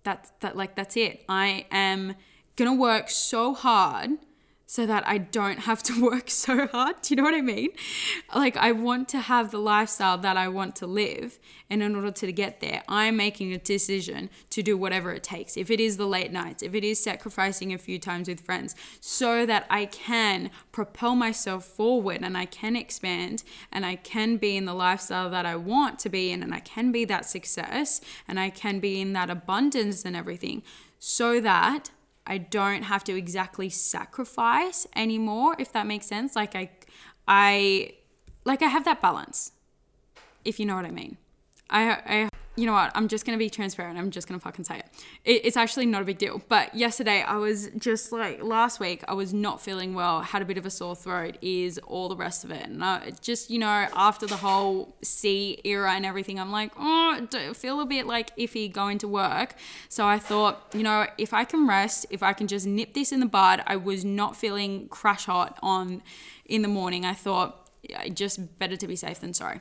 That's 0.05 0.31
that 0.41 0.57
like 0.57 0.75
that's 0.75 0.97
it. 0.97 1.25
I 1.29 1.67
am 1.71 2.15
gonna 2.57 2.75
work 2.75 3.09
so 3.09 3.55
hard 3.55 4.11
so 4.73 4.87
that 4.87 5.07
I 5.07 5.19
don't 5.19 5.59
have 5.59 5.83
to 5.83 6.03
work 6.11 6.31
so 6.31 6.67
hard. 6.67 7.03
Do 7.03 7.13
you 7.13 7.17
know 7.17 7.25
what 7.25 7.35
I 7.35 7.43
mean? 7.43 7.73
Like, 8.35 8.57
I 8.57 8.73
want 8.73 9.07
to 9.11 9.21
have 9.21 9.51
the 9.51 9.59
lifestyle 9.59 10.17
that 10.17 10.39
I 10.39 10.49
want 10.49 10.77
to 10.77 10.87
live. 10.87 11.39
And 11.69 11.83
in 11.83 11.95
order 11.95 12.11
to 12.11 12.33
get 12.33 12.61
there, 12.61 12.83
I'm 12.89 13.19
making 13.19 13.53
a 13.53 13.59
decision 13.59 14.31
to 14.49 14.63
do 14.63 14.79
whatever 14.79 15.13
it 15.13 15.23
takes. 15.23 15.59
If 15.59 15.71
it 15.71 15.79
is 15.79 15.99
the 15.99 16.07
late 16.07 16.33
nights, 16.33 16.63
if 16.63 16.75
it 16.75 16.85
is 16.85 16.99
sacrificing 16.99 17.75
a 17.75 17.77
few 17.77 17.99
times 17.99 18.29
with 18.29 18.41
friends, 18.41 18.75
so 18.99 19.45
that 19.45 19.67
I 19.69 19.85
can 19.85 20.51
propel 20.73 21.17
myself 21.17 21.67
forward 21.67 22.21
and 22.23 22.35
I 22.35 22.47
can 22.47 22.75
expand 22.75 23.45
and 23.71 23.85
I 23.85 23.97
can 23.97 24.39
be 24.39 24.57
in 24.57 24.65
the 24.65 24.73
lifestyle 24.73 25.29
that 25.29 25.45
I 25.45 25.55
want 25.55 25.99
to 25.99 26.09
be 26.09 26.31
in 26.31 26.43
and 26.43 26.55
I 26.55 26.61
can 26.61 26.93
be 26.93 27.05
that 27.05 27.27
success 27.27 28.01
and 28.27 28.41
I 28.41 28.49
can 28.49 28.81
be 28.81 29.03
in 29.03 29.13
that 29.13 29.29
abundance 29.29 30.07
and 30.07 30.17
everything 30.17 30.63
so 30.99 31.43
that 31.43 31.91
I 32.27 32.39
don't 32.39 32.83
have 32.83 33.05
to 33.05 33.17
exactly 33.17 33.69
sacrifice 33.69 34.87
anymore, 34.95 35.57
if 35.59 35.73
that 35.73 35.87
makes 35.87 36.07
sense. 36.07 36.37
Like 36.37 36.55
I 36.55 36.71
I 37.27 37.95
like 38.45 38.63
I 38.63 38.69
have 38.69 38.85
that 38.85 39.01
balance. 39.01 39.53
If 40.45 40.59
you 40.59 40.67
know 40.67 40.77
what 40.77 40.85
I 40.85 40.91
mean. 40.91 41.17
I 41.71 41.91
I 41.91 42.29
you 42.57 42.67
know 42.67 42.73
what? 42.73 42.93
I'm 42.95 43.09
just 43.09 43.25
gonna 43.25 43.39
be 43.39 43.49
transparent. 43.49 43.99
I'm 43.99 44.11
just 44.11 44.29
gonna 44.29 44.41
fucking 44.41 44.65
say 44.65 44.79
it. 44.79 44.87
it. 45.25 45.47
It's 45.47 45.57
actually 45.57 45.87
not 45.87 46.03
a 46.03 46.05
big 46.05 46.19
deal. 46.19 46.43
But 46.49 46.75
yesterday, 46.75 47.23
I 47.23 47.37
was 47.37 47.69
just 47.79 48.13
like 48.13 48.43
last 48.43 48.79
week. 48.79 49.03
I 49.09 49.15
was 49.15 49.33
not 49.33 49.61
feeling 49.61 49.95
well. 49.95 50.21
Had 50.21 50.43
a 50.43 50.45
bit 50.45 50.59
of 50.59 50.67
a 50.67 50.71
sore 50.71 50.95
throat. 50.95 51.39
Is 51.41 51.79
all 51.79 52.09
the 52.09 52.17
rest 52.17 52.45
of 52.45 52.51
it. 52.51 52.67
And 52.67 52.83
uh, 52.83 53.01
I, 53.05 53.13
just 53.21 53.51
you 53.51 53.59
know, 53.59 53.87
after 53.95 54.27
the 54.27 54.37
whole 54.37 54.95
C 55.03 55.61
era 55.65 55.93
and 55.93 56.05
everything, 56.05 56.39
I'm 56.39 56.53
like, 56.53 56.73
oh, 56.79 57.27
I 57.33 57.53
feel 57.55 57.81
a 57.81 57.87
bit 57.87 58.07
like 58.07 58.37
iffy 58.37 58.71
going 58.73 58.99
to 58.99 59.09
work. 59.09 59.55
So 59.89 60.07
I 60.07 60.19
thought, 60.19 60.67
you 60.75 60.83
know, 60.83 61.07
if 61.17 61.33
I 61.33 61.45
can 61.45 61.67
rest, 61.67 62.07
if 62.11 62.23
I 62.23 62.33
can 62.33 62.47
just 62.47 62.67
nip 62.67 62.93
this 62.95 63.13
in 63.13 63.21
the 63.21 63.27
bud. 63.27 63.63
I 63.67 63.77
was 63.77 64.05
not 64.05 64.37
feeling 64.37 64.89
crash 64.89 65.25
hot 65.27 65.59
on 65.63 66.03
in 66.45 66.63
the 66.63 66.69
morning. 66.69 67.05
I 67.05 67.15
thought, 67.15 67.71
yeah, 67.83 68.09
just 68.09 68.59
better 68.59 68.77
to 68.77 68.87
be 68.87 68.97
safe 68.97 69.21
than 69.21 69.35
sorry. 69.35 69.61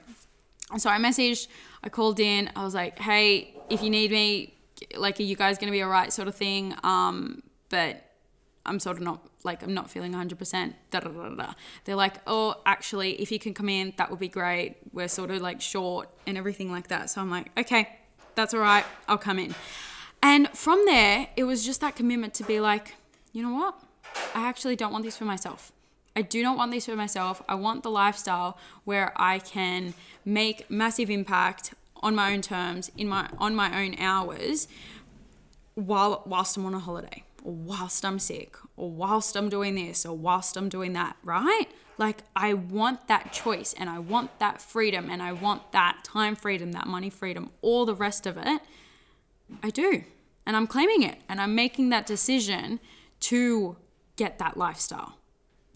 So 0.79 0.89
I 0.89 0.97
messaged, 0.97 1.47
I 1.83 1.89
called 1.89 2.19
in, 2.19 2.49
I 2.55 2.63
was 2.63 2.73
like, 2.73 2.99
hey, 2.99 3.55
if 3.69 3.81
you 3.81 3.89
need 3.89 4.11
me, 4.11 4.55
like, 4.95 5.19
are 5.19 5.23
you 5.23 5.35
guys 5.35 5.57
gonna 5.57 5.71
be 5.71 5.81
all 5.81 5.89
right, 5.89 6.11
sort 6.11 6.27
of 6.27 6.35
thing. 6.35 6.75
Um, 6.83 7.43
but 7.69 8.03
I'm 8.65 8.79
sort 8.79 8.97
of 8.97 9.03
not 9.03 9.27
like 9.43 9.63
I'm 9.63 9.73
not 9.73 9.89
feeling 9.89 10.13
100%. 10.13 10.73
Da, 10.91 10.99
da, 10.99 11.09
da, 11.09 11.29
da. 11.29 11.53
They're 11.85 11.95
like, 11.95 12.15
oh, 12.27 12.55
actually, 12.65 13.19
if 13.21 13.31
you 13.31 13.39
can 13.39 13.53
come 13.53 13.69
in, 13.69 13.93
that 13.97 14.09
would 14.09 14.19
be 14.19 14.27
great. 14.27 14.75
We're 14.93 15.07
sort 15.07 15.31
of 15.31 15.41
like 15.41 15.61
short 15.61 16.09
and 16.27 16.37
everything 16.37 16.71
like 16.71 16.87
that. 16.89 17.09
So 17.09 17.21
I'm 17.21 17.31
like, 17.31 17.51
okay, 17.57 17.89
that's 18.35 18.53
all 18.53 18.59
right. 18.59 18.85
I'll 19.07 19.17
come 19.17 19.39
in. 19.39 19.55
And 20.21 20.49
from 20.49 20.85
there, 20.85 21.27
it 21.35 21.45
was 21.45 21.65
just 21.65 21.81
that 21.81 21.95
commitment 21.95 22.33
to 22.35 22.43
be 22.43 22.59
like, 22.59 22.95
you 23.33 23.41
know 23.41 23.53
what? 23.53 23.79
I 24.35 24.47
actually 24.47 24.75
don't 24.75 24.91
want 24.91 25.05
this 25.05 25.17
for 25.17 25.25
myself. 25.25 25.71
I 26.15 26.21
do 26.21 26.43
not 26.43 26.57
want 26.57 26.71
this 26.71 26.85
for 26.85 26.95
myself. 26.95 27.41
I 27.47 27.55
want 27.55 27.83
the 27.83 27.89
lifestyle 27.89 28.57
where 28.83 29.13
I 29.15 29.39
can 29.39 29.93
make 30.25 30.69
massive 30.69 31.09
impact 31.09 31.73
on 31.97 32.15
my 32.15 32.33
own 32.33 32.41
terms 32.41 32.91
in 32.97 33.07
my 33.07 33.29
on 33.37 33.55
my 33.55 33.83
own 33.83 33.95
hours 33.99 34.67
while 35.75 36.23
whilst 36.25 36.57
I'm 36.57 36.65
on 36.65 36.73
a 36.73 36.79
holiday 36.79 37.23
or 37.43 37.53
whilst 37.53 38.03
I'm 38.03 38.19
sick 38.19 38.57
or 38.75 38.91
whilst 38.91 39.35
I'm 39.35 39.49
doing 39.49 39.75
this 39.75 40.05
or 40.05 40.17
whilst 40.17 40.57
I'm 40.57 40.67
doing 40.67 40.93
that, 40.93 41.15
right? 41.23 41.67
Like 41.97 42.23
I 42.35 42.53
want 42.55 43.07
that 43.07 43.31
choice 43.31 43.73
and 43.73 43.89
I 43.89 43.99
want 43.99 44.39
that 44.39 44.61
freedom 44.61 45.09
and 45.09 45.21
I 45.21 45.31
want 45.31 45.71
that 45.71 46.03
time 46.03 46.35
freedom, 46.35 46.71
that 46.73 46.87
money 46.87 47.09
freedom, 47.09 47.51
all 47.61 47.85
the 47.85 47.95
rest 47.95 48.25
of 48.25 48.37
it. 48.37 48.61
I 49.63 49.69
do. 49.69 50.03
And 50.45 50.55
I'm 50.57 50.67
claiming 50.67 51.03
it 51.03 51.19
and 51.29 51.39
I'm 51.39 51.55
making 51.55 51.89
that 51.89 52.05
decision 52.05 52.79
to 53.21 53.77
get 54.15 54.39
that 54.39 54.57
lifestyle 54.57 55.17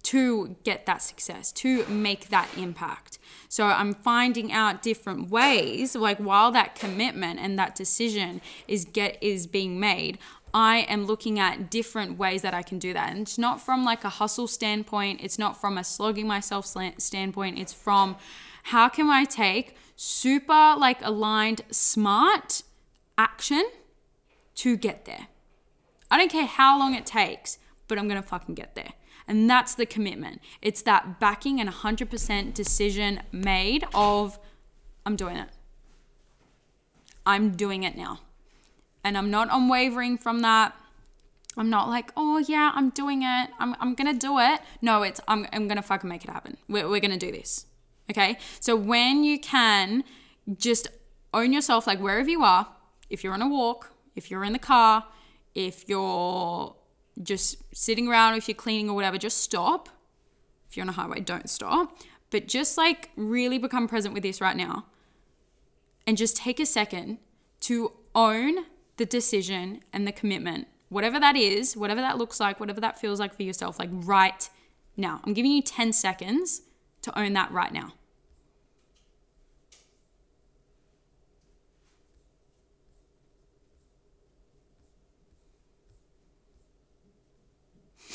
to 0.05 0.55
get 0.63 0.85
that 0.85 1.01
success, 1.01 1.51
to 1.51 1.83
make 1.88 2.29
that 2.29 2.47
impact. 2.55 3.17
So 3.50 3.65
I'm 3.65 3.93
finding 3.93 4.51
out 4.51 4.83
different 4.83 5.31
ways, 5.31 5.95
like 5.95 6.19
while 6.19 6.51
that 6.51 6.75
commitment 6.75 7.39
and 7.39 7.57
that 7.57 7.74
decision 7.74 8.41
is 8.67 8.85
get 8.85 9.17
is 9.21 9.47
being 9.47 9.79
made, 9.79 10.19
I 10.53 10.85
am 10.88 11.05
looking 11.05 11.39
at 11.39 11.71
different 11.71 12.19
ways 12.19 12.43
that 12.43 12.53
I 12.53 12.62
can 12.62 12.77
do 12.77 12.93
that. 12.93 13.09
And 13.09 13.21
it's 13.21 13.39
not 13.39 13.59
from 13.59 13.83
like 13.83 14.03
a 14.03 14.09
hustle 14.09 14.47
standpoint, 14.47 15.21
it's 15.24 15.39
not 15.39 15.59
from 15.59 15.77
a 15.77 15.83
slogging 15.83 16.27
myself 16.27 16.65
standpoint, 16.97 17.57
it's 17.57 17.74
from 17.74 18.15
how 18.63 18.88
can 18.89 19.09
I 19.09 19.25
take 19.25 19.75
super 19.95 20.75
like 20.77 21.03
aligned, 21.03 21.62
smart 21.71 22.62
action 23.17 23.65
to 24.55 24.77
get 24.77 25.05
there. 25.05 25.27
I 26.12 26.17
don't 26.17 26.31
care 26.31 26.45
how 26.45 26.77
long 26.77 26.93
it 26.93 27.07
takes, 27.07 27.57
but 27.88 27.97
I'm 27.97 28.07
gonna 28.07 28.21
fucking 28.21 28.53
get 28.53 28.75
there. 28.75 28.93
And 29.27 29.50
that's 29.50 29.75
the 29.75 29.86
commitment. 29.86 30.41
It's 30.62 30.82
that 30.84 31.20
backing 31.20 31.60
and 31.60 31.70
100% 31.70 32.53
decision 32.53 33.22
made 33.32 33.86
of, 33.94 34.39
I'm 35.05 35.15
doing 35.15 35.38
it. 35.38 35.50
I'm 37.25 37.51
doing 37.51 37.84
it 37.84 37.98
now. 37.98 38.20
And 39.03 39.17
I'm 39.17 39.32
not 39.32 39.48
unwavering 39.51 40.17
from 40.17 40.39
that. 40.41 40.75
I'm 41.58 41.70
not 41.70 41.89
like, 41.89 42.12
oh 42.17 42.38
yeah, 42.38 42.72
I'm 42.75 42.89
doing 42.89 43.24
it. 43.24 43.50
I'm, 43.60 43.75
I'm 43.79 43.96
gonna 43.96 44.13
do 44.13 44.39
it. 44.39 44.60
No, 44.82 45.03
it's 45.03 45.22
I'm, 45.27 45.48
I'm 45.53 45.67
gonna 45.67 45.82
fucking 45.82 46.10
make 46.10 46.24
it 46.24 46.29
happen. 46.29 46.58
We're, 46.67 46.88
we're 46.89 47.00
gonna 47.00 47.17
do 47.17 47.32
this. 47.32 47.65
Okay. 48.12 48.38
So 48.60 48.75
when 48.75 49.24
you 49.24 49.39
can 49.39 50.03
just 50.58 50.88
own 51.34 51.53
yourself, 51.53 51.88
like 51.88 52.00
wherever 52.00 52.29
you 52.29 52.44
are, 52.44 52.67
if 53.10 53.24
you're 53.24 53.34
on 53.34 53.41
a 53.41 53.48
walk, 53.48 53.91
if 54.15 54.29
you're 54.29 54.44
in 54.44 54.53
the 54.53 54.60
car, 54.60 55.05
if 55.53 55.88
you're 55.88 56.75
just 57.22 57.57
sitting 57.75 58.07
around, 58.07 58.36
if 58.36 58.48
you're 58.48 58.55
cleaning 58.55 58.89
or 58.89 58.95
whatever, 58.95 59.17
just 59.17 59.39
stop. 59.39 59.89
If 60.69 60.75
you're 60.75 60.84
on 60.84 60.89
a 60.89 60.93
highway, 60.93 61.19
don't 61.22 61.50
stop. 61.50 61.98
But 62.29 62.48
just 62.48 62.77
like 62.77 63.12
really 63.15 63.57
become 63.57 63.88
present 63.88 64.13
with 64.13 64.24
this 64.24 64.41
right 64.41 64.57
now 64.57 64.86
and 66.05 66.17
just 66.17 66.38
take 66.38 66.60
a 66.60 66.65
second 66.65 67.19
to 67.62 67.93
own 68.13 68.65
the 68.98 69.05
decision 69.05 69.81
and 69.93 70.07
the 70.07 70.12
commitment, 70.12 70.67
whatever 70.89 71.19
that 71.19 71.36
is, 71.36 71.75
whatever 71.75 72.01
that 72.01 72.17
looks 72.17 72.39
like, 72.39 72.60
whatever 72.60 72.81
that 72.81 73.00
feels 73.00 73.19
like 73.19 73.36
for 73.36 73.43
yourself, 73.43 73.79
like 73.79 73.89
right 73.91 74.50
now. 74.98 75.22
I'm 75.24 75.34
giving 75.34 75.51
you 75.51 75.62
10 75.62 75.93
seconds 75.93 76.62
to 77.01 77.17
own 77.17 77.34
that 77.34 77.51
right 77.51 77.72
now. 77.72 77.93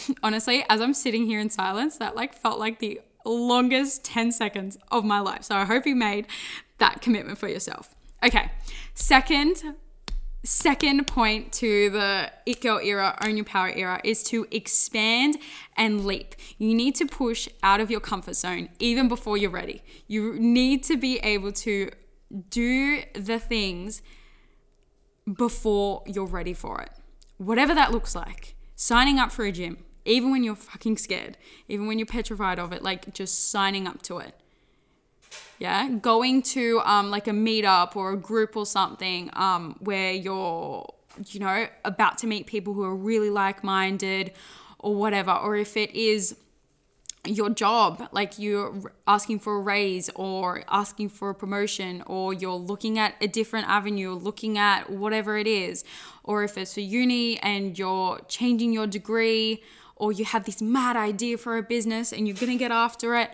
Honestly, 0.23 0.65
as 0.69 0.81
I'm 0.81 0.95
sitting 0.95 1.27
here 1.27 1.41
in 1.41 1.51
silence, 1.51 1.97
that 1.99 2.17
like 2.17 2.35
felt 2.35 2.59
like 2.59 2.79
the 2.79 3.01
longest 3.25 4.05
10 4.05 4.33
seconds 4.33 4.79
of 4.91 5.05
my 5.05 5.21
life. 5.21 5.45
So 5.45 5.55
I 5.55 5.65
hope 5.65 5.87
you 5.87 5.95
made 5.95 6.27
that 6.79 7.01
commitment 7.01 7.39
for 7.39 7.49
yourself. 7.49 7.95
Okay. 8.23 8.51
Second 8.95 9.77
second 10.43 11.07
point 11.07 11.53
to 11.53 11.91
the 11.91 12.31
it 12.47 12.63
girl 12.63 12.79
era 12.79 13.17
own 13.23 13.37
your 13.37 13.45
power 13.45 13.71
era 13.75 14.01
is 14.05 14.23
to 14.23 14.47
expand 14.51 15.37
and 15.77 16.07
leap 16.07 16.35
you 16.57 16.75
need 16.75 16.95
to 16.95 17.05
push 17.05 17.47
out 17.63 17.79
of 17.79 17.91
your 17.91 18.01
comfort 18.01 18.35
zone 18.35 18.67
even 18.79 19.07
before 19.07 19.37
you're 19.37 19.51
ready 19.51 19.83
you 20.07 20.33
need 20.41 20.83
to 20.83 20.97
be 20.97 21.19
able 21.19 21.53
to 21.53 21.91
do 22.49 23.03
the 23.13 23.39
things 23.39 24.01
before 25.37 26.03
you're 26.07 26.25
ready 26.25 26.55
for 26.55 26.81
it 26.81 26.91
whatever 27.37 27.75
that 27.75 27.93
looks 27.93 28.15
like 28.15 28.57
signing 28.75 29.19
up 29.19 29.31
for 29.31 29.45
a 29.45 29.53
gym 29.53 29.77
even 30.11 30.31
when 30.31 30.45
you're 30.45 30.57
fucking 30.57 30.99
scared. 30.99 31.37
Even 31.69 31.87
when 31.87 31.99
you're 31.99 32.07
petrified 32.07 32.59
of 32.59 32.73
it 32.73 32.83
like 32.83 33.15
just 33.15 33.51
signing 33.51 33.87
up 33.87 34.03
to 34.03 34.19
it. 34.19 34.35
Yeah? 35.59 35.89
Going 35.89 36.43
to 36.43 36.81
um, 36.85 37.11
like 37.11 37.29
a 37.29 37.33
meetup 37.33 37.97
or 37.97 38.13
a 38.13 38.17
group 38.17 38.57
or 38.57 38.67
something 38.67 39.31
um, 39.35 39.77
where 39.81 40.13
you're 40.13 40.93
you 41.27 41.41
know 41.41 41.67
about 41.85 42.19
to 42.19 42.27
meet 42.27 42.47
people 42.47 42.73
who 42.73 42.85
are 42.85 42.95
really 42.95 43.31
like-minded 43.31 44.33
or 44.79 44.95
whatever. 44.95 45.33
Or 45.33 45.57
if 45.57 45.77
it 45.77 45.95
is 45.95 46.37
your 47.27 47.51
job 47.51 48.09
like 48.13 48.39
you're 48.39 48.73
asking 49.07 49.39
for 49.39 49.57
a 49.57 49.61
raise 49.61 50.09
or 50.15 50.65
asking 50.71 51.11
for 51.11 51.29
a 51.29 51.35
promotion 51.35 52.03
or 52.07 52.33
you're 52.33 52.55
looking 52.55 52.99
at 52.99 53.15
a 53.21 53.29
different 53.29 53.69
avenue 53.69 54.15
looking 54.15 54.57
at 54.57 54.89
whatever 54.89 55.37
it 55.37 55.47
is. 55.47 55.85
Or 56.25 56.45
if 56.45 56.57
it's 56.57 56.75
for 56.75 56.81
uni 56.81 57.39
and 57.41 57.79
you're 57.79 58.21
changing 58.29 58.73
your 58.73 58.87
degree 58.87 59.63
or 60.01 60.11
you 60.13 60.25
have 60.25 60.45
this 60.45 60.61
mad 60.61 60.97
idea 60.97 61.37
for 61.39 61.57
a 61.57 61.63
business 61.63 62.13
and 62.13 62.27
you're 62.27 62.37
going 62.37 62.53
to 62.53 62.59
get 62.59 62.73
after 62.73 63.15
it 63.17 63.31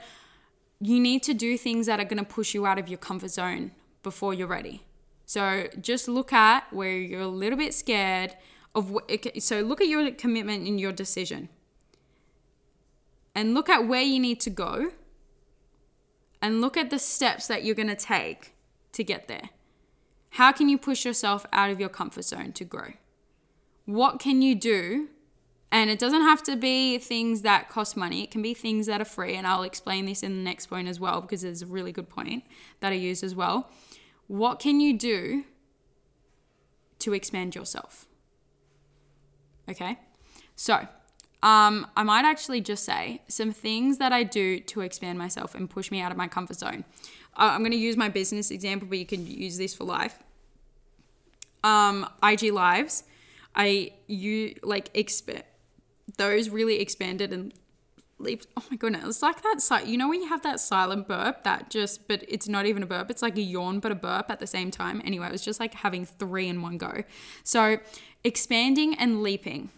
you 0.81 1.01
need 1.01 1.23
to 1.23 1.35
do 1.35 1.57
things 1.57 1.87
that 1.87 2.01
are 2.01 2.05
going 2.05 2.23
to 2.23 2.25
push 2.25 2.55
you 2.55 2.67
out 2.67 2.79
of 2.79 2.89
your 2.89 2.99
comfort 2.99 3.31
zone 3.31 3.73
before 4.03 4.35
you're 4.35 4.47
ready. 4.47 4.83
So 5.25 5.69
just 5.81 6.07
look 6.09 6.33
at 6.33 6.73
where 6.73 6.97
you're 6.97 7.23
a 7.23 7.29
little 7.29 7.59
bit 7.59 7.75
scared 7.75 8.37
of 8.75 8.97
so 9.39 9.61
look 9.61 9.81
at 9.81 9.89
your 9.89 10.11
commitment 10.13 10.67
in 10.67 10.79
your 10.79 10.93
decision. 10.93 11.49
And 13.35 13.55
look 13.55 13.69
at 13.69 13.87
where 13.87 14.03
you 14.03 14.19
need 14.19 14.41
to 14.41 14.51
go. 14.51 14.93
And 16.41 16.61
look 16.61 16.77
at 16.77 16.91
the 16.91 16.99
steps 16.99 17.49
that 17.49 17.65
you're 17.65 17.75
going 17.75 17.89
to 17.89 17.97
take 17.97 18.55
to 18.93 19.03
get 19.03 19.29
there. 19.29 19.51
How 20.31 20.53
can 20.53 20.69
you 20.69 20.79
push 20.79 21.05
yourself 21.05 21.47
out 21.53 21.71
of 21.71 21.81
your 21.81 21.89
comfort 21.89 22.25
zone 22.25 22.53
to 22.53 22.65
grow? 22.65 22.93
What 23.87 24.19
can 24.19 24.43
you 24.43 24.55
do 24.55 25.09
and 25.73 25.91
it 25.91 25.99
doesn't 25.99 26.23
have 26.23 26.43
to 26.45 26.57
be 26.57 26.99
things 26.99 27.43
that 27.43 27.69
cost 27.69 27.97
money. 27.97 28.23
It 28.23 28.31
can 28.31 28.41
be 28.41 28.55
things 28.55 28.87
that 28.87 29.01
are 29.01 29.07
free. 29.07 29.35
And 29.35 29.47
I'll 29.47 29.65
explain 29.65 30.07
this 30.07 30.23
in 30.23 30.37
the 30.37 30.43
next 30.43 30.67
point 30.67 30.89
as 30.89 31.01
well 31.01 31.21
because 31.21 31.43
there's 31.43 31.63
a 31.63 31.67
really 31.67 31.93
good 31.93 32.09
point 32.09 32.45
that 32.81 32.93
I 32.93 32.97
use 32.97 33.23
as 33.23 33.35
well. 33.35 33.69
What 34.29 34.59
can 34.59 34.81
you 34.81 34.97
do 34.97 35.45
to 37.01 37.13
expand 37.13 37.55
yourself? 37.55 38.07
Okay. 39.69 39.99
So, 40.55 40.87
um, 41.43 41.87
I 41.97 42.03
might 42.03 42.25
actually 42.25 42.61
just 42.61 42.85
say 42.85 43.23
some 43.29 43.53
things 43.53 43.99
that 43.99 44.13
I 44.13 44.23
do 44.23 44.61
to 44.61 44.81
expand 44.81 45.19
myself 45.19 45.55
and 45.55 45.69
push 45.69 45.91
me 45.91 46.01
out 46.01 46.11
of 46.11 46.17
my 46.17 46.29
comfort 46.29 46.59
zone. 46.59 46.85
I'm 47.37 47.61
going 47.61 47.73
to 47.73 47.77
use 47.77 47.97
my 47.97 48.09
business 48.09 48.51
example, 48.51 48.89
but 48.89 48.99
you 48.99 49.05
can 49.05 49.27
use 49.27 49.59
this 49.59 49.75
for 49.75 49.85
life. 49.85 50.19
Um, 51.63 52.09
IG 52.23 52.53
lives, 52.53 53.05
I 53.55 53.93
you 54.07 54.55
like 54.63 54.89
expect 54.95 55.56
those 56.17 56.49
really 56.49 56.81
expanded 56.81 57.33
and 57.33 57.53
leaped. 58.19 58.47
Oh 58.57 58.65
my 58.71 58.77
goodness, 58.77 59.05
it's 59.05 59.23
like 59.23 59.43
that. 59.43 59.61
Si- 59.61 59.91
you 59.91 59.97
know 59.97 60.09
when 60.09 60.23
you 60.23 60.29
have 60.29 60.43
that 60.43 60.61
silent 60.61 61.07
burp 61.09 61.45
that 61.45 61.71
just, 61.71 62.09
but 62.09 62.25
it's 62.29 62.49
not 62.49 62.67
even 62.67 62.83
a 62.83 62.87
burp. 62.87 63.11
It's 63.11 63.23
like 63.23 63.37
a 63.37 63.43
yawn 63.43 63.81
but 63.81 63.93
a 63.93 63.95
burp 63.95 64.31
at 64.31 64.41
the 64.41 64.47
same 64.47 64.71
time. 64.71 65.03
Anyway, 65.05 65.27
it 65.27 65.33
was 65.33 65.45
just 65.45 65.61
like 65.61 65.75
having 65.75 66.07
three 66.07 66.49
in 66.49 66.63
one 66.63 66.79
go. 66.79 67.03
So 67.45 67.79
expanding 68.25 68.95
and 68.95 69.23
leaping. 69.23 69.71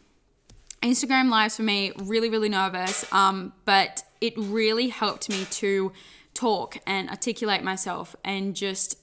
Instagram 0.82 1.28
lives 1.28 1.56
for 1.56 1.64
me 1.64 1.92
really 1.96 2.30
really 2.30 2.48
nervous, 2.48 3.10
um, 3.12 3.52
but 3.64 4.04
it 4.20 4.34
really 4.36 4.88
helped 4.88 5.28
me 5.28 5.44
to 5.50 5.92
talk 6.34 6.76
and 6.86 7.10
articulate 7.10 7.64
myself 7.64 8.14
and 8.24 8.54
just 8.54 8.97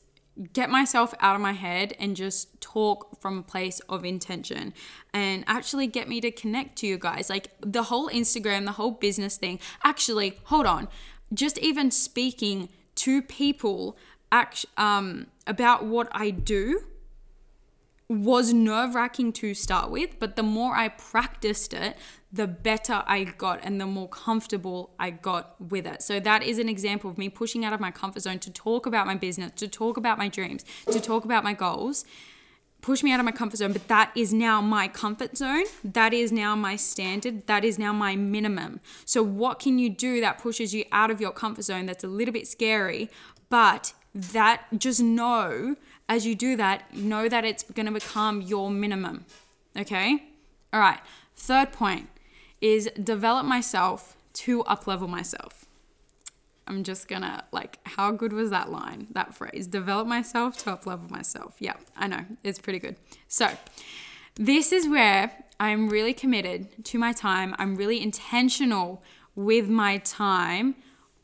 get 0.54 0.70
myself 0.70 1.14
out 1.20 1.36
of 1.36 1.42
my 1.42 1.54
head 1.54 1.94
and 2.00 2.16
just 2.16 2.60
talk 2.60 3.22
from 3.22 3.40
a 3.40 3.44
place 3.44 3.80
of 3.88 4.04
intention 4.04 4.74
and 5.14 5.44
actually 5.48 5.88
get 5.88 6.10
me 6.10 6.20
to 6.22 6.32
connect 6.32 6.78
to 6.78 6.88
you 6.88 6.98
guys. 6.98 7.30
Like 7.30 7.52
the 7.62 7.84
whole 7.84 8.10
Instagram, 8.10 8.66
the 8.66 8.74
whole 8.74 8.92
business 8.92 9.38
thing. 9.38 9.60
Actually, 9.84 10.40
hold 10.46 10.66
on. 10.66 10.88
Just 11.34 11.58
even 11.60 11.90
speaking 11.90 12.70
to 12.96 13.22
people 13.22 13.98
act, 14.32 14.66
um, 14.78 15.28
about 15.48 15.86
what 15.86 16.08
I 16.12 16.32
do 16.32 16.82
was 18.08 18.54
nerve 18.54 18.94
wracking 18.94 19.34
to 19.34 19.54
start 19.54 19.90
with, 19.90 20.20
but 20.20 20.36
the 20.36 20.44
more 20.44 20.76
I 20.76 20.90
practiced 20.90 21.74
it, 21.74 21.98
the 22.32 22.46
better 22.48 23.04
I 23.08 23.24
got 23.24 23.62
and 23.64 23.82
the 23.82 23.86
more 23.86 24.10
comfortable 24.10 24.92
I 25.00 25.10
got 25.10 25.56
with 25.60 25.88
it. 25.88 26.02
So, 26.02 26.20
that 26.20 26.44
is 26.44 26.60
an 26.60 26.70
example 26.70 27.10
of 27.10 27.18
me 27.18 27.30
pushing 27.30 27.66
out 27.66 27.74
of 27.74 27.80
my 27.80 27.92
comfort 27.92 28.22
zone 28.22 28.40
to 28.40 28.52
talk 28.52 28.86
about 28.86 29.08
my 29.08 29.16
business, 29.16 29.52
to 29.56 29.68
talk 29.68 29.98
about 29.98 30.18
my 30.18 30.28
dreams, 30.28 30.66
to 30.92 31.00
talk 31.00 31.26
about 31.26 31.44
my 31.44 31.54
goals. 31.54 32.06
Push 32.82 33.02
me 33.02 33.12
out 33.12 33.20
of 33.20 33.26
my 33.26 33.32
comfort 33.32 33.58
zone, 33.58 33.74
but 33.74 33.88
that 33.88 34.12
is 34.16 34.32
now 34.32 34.62
my 34.62 34.88
comfort 34.88 35.36
zone. 35.36 35.64
That 35.84 36.14
is 36.14 36.32
now 36.32 36.56
my 36.56 36.76
standard. 36.76 37.48
That 37.48 37.66
is 37.66 37.80
now 37.80 37.92
my 37.92 38.16
minimum. 38.16 38.80
So, 39.06 39.24
what 39.24 39.58
can 39.58 39.80
you 39.80 39.90
do 39.90 40.22
that 40.22 40.38
pushes 40.38 40.76
you 40.76 40.84
out 40.92 41.10
of 41.10 41.20
your 41.20 41.32
comfort 41.32 41.64
zone 41.64 41.88
that's 41.88 42.04
a 42.04 42.08
little 42.08 42.34
bit 42.34 42.48
scary, 42.48 43.10
but 43.50 43.94
that 44.16 44.64
just 44.78 45.02
know 45.02 45.76
as 46.08 46.26
you 46.26 46.36
do 46.36 46.56
that, 46.56 46.94
know 46.94 47.28
that 47.28 47.44
it's 47.44 47.64
going 47.64 47.86
to 47.86 47.92
become 47.92 48.42
your 48.42 48.70
minimum. 48.70 49.26
Okay? 49.78 50.24
All 50.72 50.80
right. 50.80 51.00
Third 51.36 51.72
point 51.72 52.10
is 52.62 52.90
develop 53.02 53.46
myself 53.46 54.16
to 54.34 54.64
uplevel 54.64 55.10
myself. 55.10 55.66
I'm 56.68 56.84
just 56.84 57.08
gonna 57.08 57.44
like, 57.52 57.78
how 57.84 58.12
good 58.12 58.34
was 58.34 58.50
that 58.50 58.72
line, 58.72 59.08
that 59.12 59.36
phrase? 59.36 59.68
Develop 59.68 60.08
myself 60.08 60.58
to 60.64 60.72
uplevel 60.72 61.12
myself. 61.12 61.54
Yeah, 61.60 61.76
I 61.96 62.08
know, 62.08 62.26
it's 62.44 62.58
pretty 62.58 62.80
good. 62.80 62.96
So, 63.28 63.52
this 64.34 64.72
is 64.72 64.88
where 64.88 65.32
I'm 65.60 65.90
really 65.90 66.14
committed 66.14 66.84
to 66.86 66.98
my 66.98 67.14
time. 67.14 67.54
I'm 67.60 67.76
really 67.76 68.02
intentional 68.02 69.04
with 69.36 69.70
my 69.70 70.00
time 70.00 70.76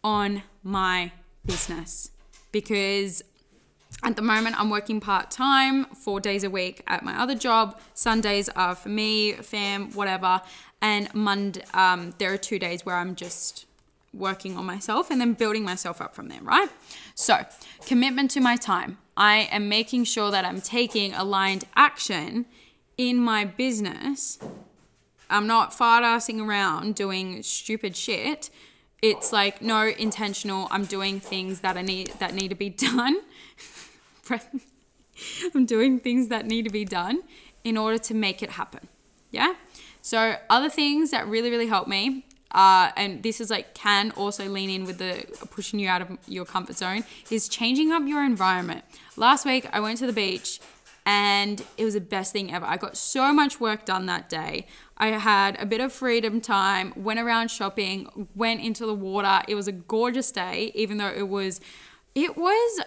on 0.04 0.44
my 0.64 1.12
business 1.44 2.12
because 2.52 3.24
at 4.04 4.16
the 4.16 4.22
moment, 4.22 4.60
I'm 4.60 4.70
working 4.70 5.00
part 5.00 5.30
time, 5.30 5.86
four 5.86 6.20
days 6.20 6.44
a 6.44 6.50
week 6.50 6.82
at 6.88 7.04
my 7.04 7.20
other 7.22 7.36
job. 7.36 7.80
Sundays 7.94 8.50
are 8.50 8.74
for 8.74 8.90
me, 8.90 9.34
fam, 9.34 9.92
whatever. 9.92 10.42
And 10.82 11.14
Monday, 11.14 11.64
um, 11.74 12.16
there 12.18 12.34
are 12.34 12.38
two 12.38 12.58
days 12.58 12.86
where 12.86 12.96
I'm 12.96 13.16
just 13.16 13.68
working 14.14 14.58
on 14.58 14.66
myself 14.66 15.12
and 15.12 15.22
then 15.22 15.34
building 15.34 15.64
myself 15.64 16.02
up 16.02 16.16
from 16.16 16.30
there, 16.30 16.42
right? 16.42 16.70
So, 17.16 17.46
commitment 17.86 18.32
to 18.32 18.42
my 18.42 18.56
time. 18.56 18.98
I 19.16 19.50
am 19.52 19.70
making 19.70 20.06
sure 20.06 20.32
that 20.32 20.46
I'm 20.46 20.62
taking 20.62 21.14
aligned 21.14 21.66
action 21.76 22.46
in 22.98 23.18
my 23.18 23.46
business. 23.46 24.40
I'm 25.30 25.48
not 25.48 25.74
fart 25.74 26.04
around 26.04 26.96
doing 26.96 27.44
stupid 27.44 27.96
shit. 27.96 28.50
It's 29.02 29.32
like 29.32 29.62
no 29.62 29.88
intentional. 29.88 30.68
I'm 30.72 30.86
doing 30.86 31.20
things 31.20 31.62
that 31.62 31.76
I 31.78 31.82
need 31.82 32.14
that 32.20 32.34
need 32.34 32.50
to 32.50 32.56
be 32.56 32.70
done 32.70 33.18
I'm 35.54 35.66
doing 35.66 36.00
things 36.00 36.28
that 36.30 36.46
need 36.46 36.64
to 36.64 36.70
be 36.70 36.86
done 36.86 37.22
in 37.64 37.78
order 37.78 37.98
to 37.98 38.14
make 38.14 38.42
it 38.42 38.52
happen. 38.52 38.88
Yeah? 39.32 39.54
So, 40.02 40.36
other 40.50 40.70
things 40.70 41.12
that 41.12 41.28
really, 41.28 41.52
really 41.52 41.68
help 41.68 41.88
me, 41.88 42.26
uh, 42.52 42.92
and 42.98 43.22
this 43.22 43.40
is 43.40 43.50
like 43.50 43.74
can 43.74 44.12
also 44.12 44.48
lean 44.48 44.70
in 44.70 44.86
with 44.86 44.98
the 44.98 45.26
pushing 45.52 45.80
you 45.80 45.88
out 45.88 46.02
of 46.02 46.18
your 46.28 46.46
comfort 46.46 46.78
zone, 46.78 47.04
is 47.30 47.48
changing 47.48 47.92
up 47.92 48.04
your 48.06 48.24
environment. 48.24 48.84
Last 49.16 49.46
week, 49.46 49.68
I 49.72 49.80
went 49.80 50.00
to 50.00 50.08
the 50.08 50.14
beach 50.14 50.60
and 51.06 51.64
it 51.78 51.86
was 51.86 51.96
the 51.96 52.02
best 52.02 52.32
thing 52.32 52.54
ever. 52.54 52.66
I 52.66 52.78
got 52.78 52.96
so 52.96 53.34
much 53.34 53.60
work 53.60 53.86
done 53.86 54.06
that 54.06 54.30
day. 54.30 54.68
I 54.98 55.08
had 55.08 55.60
a 55.60 55.66
bit 55.66 55.82
of 55.82 55.92
freedom 55.92 56.42
time, 56.42 56.94
went 56.96 57.20
around 57.20 57.50
shopping, 57.50 58.28
went 58.36 58.62
into 58.62 58.86
the 58.86 58.94
water. 58.94 59.42
It 59.48 59.56
was 59.56 59.68
a 59.68 59.72
gorgeous 59.72 60.32
day, 60.32 60.72
even 60.76 60.98
though 60.98 61.10
it 61.10 61.28
was, 61.28 61.60
it 62.14 62.38
was, 62.38 62.82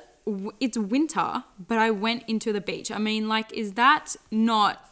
it's 0.61 0.79
winter, 0.79 1.45
but 1.59 1.79
I 1.79 1.91
went 1.91 2.23
into 2.29 2.53
the 2.53 2.61
beach. 2.61 2.91
I 2.91 2.99
mean, 2.99 3.29
like, 3.29 3.53
is 3.53 3.73
that 3.73 4.15
not 4.31 4.89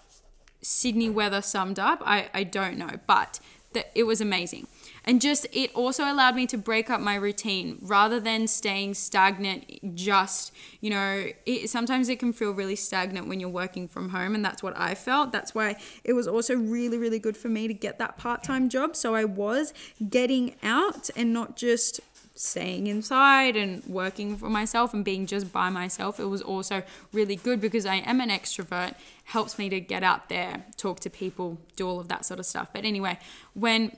Sydney 0.60 1.08
weather 1.08 1.42
summed 1.42 1.78
up? 1.78 2.02
I, 2.04 2.28
I 2.34 2.42
don't 2.42 2.76
know, 2.76 2.98
but 3.06 3.38
the, 3.72 3.86
it 3.96 4.02
was 4.04 4.20
amazing 4.20 4.66
and 5.04 5.20
just 5.20 5.46
it 5.52 5.70
also 5.74 6.04
allowed 6.04 6.34
me 6.34 6.46
to 6.46 6.56
break 6.56 6.90
up 6.90 7.00
my 7.00 7.14
routine 7.14 7.78
rather 7.82 8.20
than 8.20 8.46
staying 8.46 8.94
stagnant 8.94 9.94
just 9.94 10.52
you 10.80 10.90
know 10.90 11.26
it, 11.46 11.68
sometimes 11.68 12.08
it 12.08 12.18
can 12.18 12.32
feel 12.32 12.52
really 12.52 12.76
stagnant 12.76 13.28
when 13.28 13.40
you're 13.40 13.48
working 13.48 13.88
from 13.88 14.10
home 14.10 14.34
and 14.34 14.44
that's 14.44 14.62
what 14.62 14.76
i 14.76 14.94
felt. 14.94 15.32
That's 15.32 15.54
why 15.54 15.76
it 16.04 16.12
was 16.12 16.26
also 16.26 16.54
really 16.54 16.98
really 16.98 17.18
good 17.18 17.36
for 17.36 17.48
me 17.48 17.68
to 17.68 17.74
get 17.74 17.98
that 17.98 18.16
part-time 18.18 18.68
job. 18.68 18.96
So 18.96 19.14
i 19.14 19.24
was 19.24 19.72
getting 20.10 20.54
out 20.62 21.10
and 21.16 21.32
not 21.32 21.56
just 21.56 22.00
staying 22.34 22.86
inside 22.86 23.56
and 23.56 23.84
working 23.84 24.36
for 24.36 24.48
myself 24.48 24.94
and 24.94 25.04
being 25.04 25.26
just 25.26 25.52
by 25.52 25.68
myself. 25.68 26.18
It 26.18 26.24
was 26.24 26.42
also 26.42 26.82
really 27.12 27.36
good 27.36 27.60
because 27.60 27.86
i 27.86 27.96
am 27.96 28.20
an 28.20 28.30
extrovert. 28.30 28.94
Helps 29.24 29.58
me 29.58 29.68
to 29.68 29.80
get 29.80 30.02
out 30.02 30.28
there 30.28 30.64
talk 30.76 31.00
to 31.00 31.10
people 31.10 31.58
do 31.76 31.88
all 31.88 32.00
of 32.00 32.08
that 32.08 32.24
sort 32.24 32.40
of 32.40 32.46
stuff. 32.46 32.68
But 32.72 32.84
anyway 32.84 33.18
when 33.54 33.96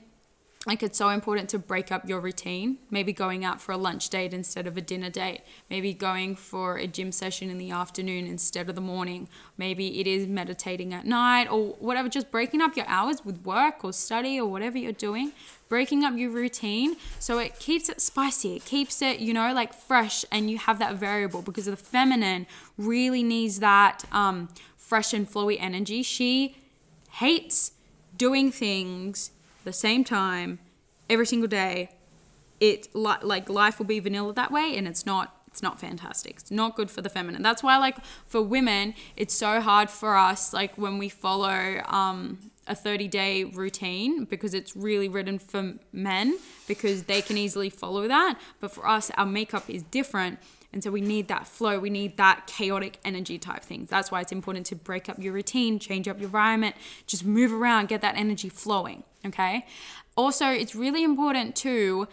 like 0.65 0.81
it's 0.81 0.97
so 0.97 1.09
important 1.09 1.49
to 1.49 1.59
break 1.59 1.91
up 1.91 2.07
your 2.09 2.19
routine. 2.19 2.79
Maybe 2.89 3.13
going 3.13 3.45
out 3.45 3.61
for 3.61 3.71
a 3.71 3.77
lunch 3.77 4.09
date 4.09 4.33
instead 4.33 4.65
of 4.65 4.77
a 4.77 4.81
dinner 4.81 5.09
date. 5.09 5.41
Maybe 5.69 5.93
going 5.93 6.35
for 6.35 6.77
a 6.77 6.87
gym 6.87 7.11
session 7.11 7.49
in 7.49 7.57
the 7.57 7.71
afternoon 7.71 8.25
instead 8.25 8.67
of 8.67 8.75
the 8.75 8.81
morning. 8.81 9.27
Maybe 9.57 9.99
it 9.99 10.07
is 10.07 10.27
meditating 10.27 10.93
at 10.93 11.05
night 11.05 11.47
or 11.51 11.73
whatever. 11.79 12.09
Just 12.09 12.31
breaking 12.31 12.61
up 12.61 12.75
your 12.75 12.87
hours 12.87 13.23
with 13.23 13.45
work 13.45 13.83
or 13.83 13.93
study 13.93 14.39
or 14.39 14.47
whatever 14.47 14.77
you're 14.77 14.91
doing. 14.91 15.33
Breaking 15.69 16.03
up 16.03 16.15
your 16.15 16.31
routine 16.31 16.95
so 17.19 17.37
it 17.37 17.59
keeps 17.59 17.89
it 17.89 18.01
spicy. 18.01 18.55
It 18.55 18.65
keeps 18.65 19.01
it 19.01 19.19
you 19.19 19.33
know 19.33 19.53
like 19.53 19.73
fresh 19.73 20.25
and 20.31 20.49
you 20.49 20.57
have 20.57 20.79
that 20.79 20.95
variable 20.95 21.41
because 21.41 21.65
the 21.65 21.77
feminine 21.77 22.47
really 22.77 23.23
needs 23.23 23.59
that 23.59 24.03
um, 24.11 24.49
fresh 24.77 25.13
and 25.13 25.29
flowy 25.29 25.57
energy. 25.59 26.01
She 26.01 26.57
hates 27.11 27.71
doing 28.17 28.51
things 28.51 29.31
the 29.65 29.73
same 29.73 30.03
time 30.03 30.59
every 31.09 31.25
single 31.25 31.47
day 31.47 31.89
it 32.59 32.87
like 32.95 33.49
life 33.49 33.77
will 33.79 33.85
be 33.85 33.99
vanilla 33.99 34.33
that 34.33 34.51
way 34.51 34.77
and 34.77 34.87
it's 34.87 35.05
not 35.05 35.41
it's 35.47 35.61
not 35.61 35.79
fantastic 35.79 36.37
it's 36.39 36.51
not 36.51 36.75
good 36.75 36.89
for 36.89 37.01
the 37.01 37.09
feminine 37.09 37.41
that's 37.41 37.61
why 37.61 37.77
like 37.77 37.97
for 38.25 38.41
women 38.41 38.93
it's 39.17 39.33
so 39.33 39.59
hard 39.59 39.89
for 39.89 40.15
us 40.15 40.53
like 40.53 40.77
when 40.77 40.97
we 40.97 41.09
follow 41.09 41.81
um 41.87 42.37
a 42.67 42.73
30 42.73 43.07
day 43.07 43.43
routine 43.43 44.25
because 44.25 44.53
it's 44.53 44.75
really 44.75 45.07
written 45.07 45.37
for 45.37 45.73
men 45.91 46.37
because 46.67 47.03
they 47.03 47.21
can 47.21 47.37
easily 47.37 47.69
follow 47.69 48.07
that 48.07 48.39
but 48.59 48.71
for 48.71 48.87
us 48.87 49.11
our 49.17 49.25
makeup 49.25 49.69
is 49.69 49.83
different 49.83 50.39
and 50.75 50.83
so 50.83 50.91
we 50.91 50.99
need 50.99 51.29
that 51.29 51.47
flow, 51.47 51.79
we 51.79 51.89
need 51.89 52.17
that 52.17 52.47
chaotic 52.47 52.99
energy 53.05 53.39
type 53.39 53.63
things. 53.63 53.89
That's 53.89 54.11
why 54.11 54.19
it's 54.19 54.33
important 54.33 54.65
to 54.67 54.75
break 54.75 55.07
up 55.07 55.17
your 55.17 55.31
routine, 55.31 55.79
change 55.79 56.09
up 56.09 56.19
your 56.19 56.25
environment, 56.25 56.75
just 57.07 57.23
move 57.25 57.53
around, 57.53 57.87
get 57.87 58.01
that 58.01 58.17
energy 58.17 58.49
flowing. 58.49 59.03
Okay. 59.25 59.65
Also, 60.15 60.47
it's 60.49 60.75
really 60.75 61.03
important 61.03 61.55
to 61.57 62.07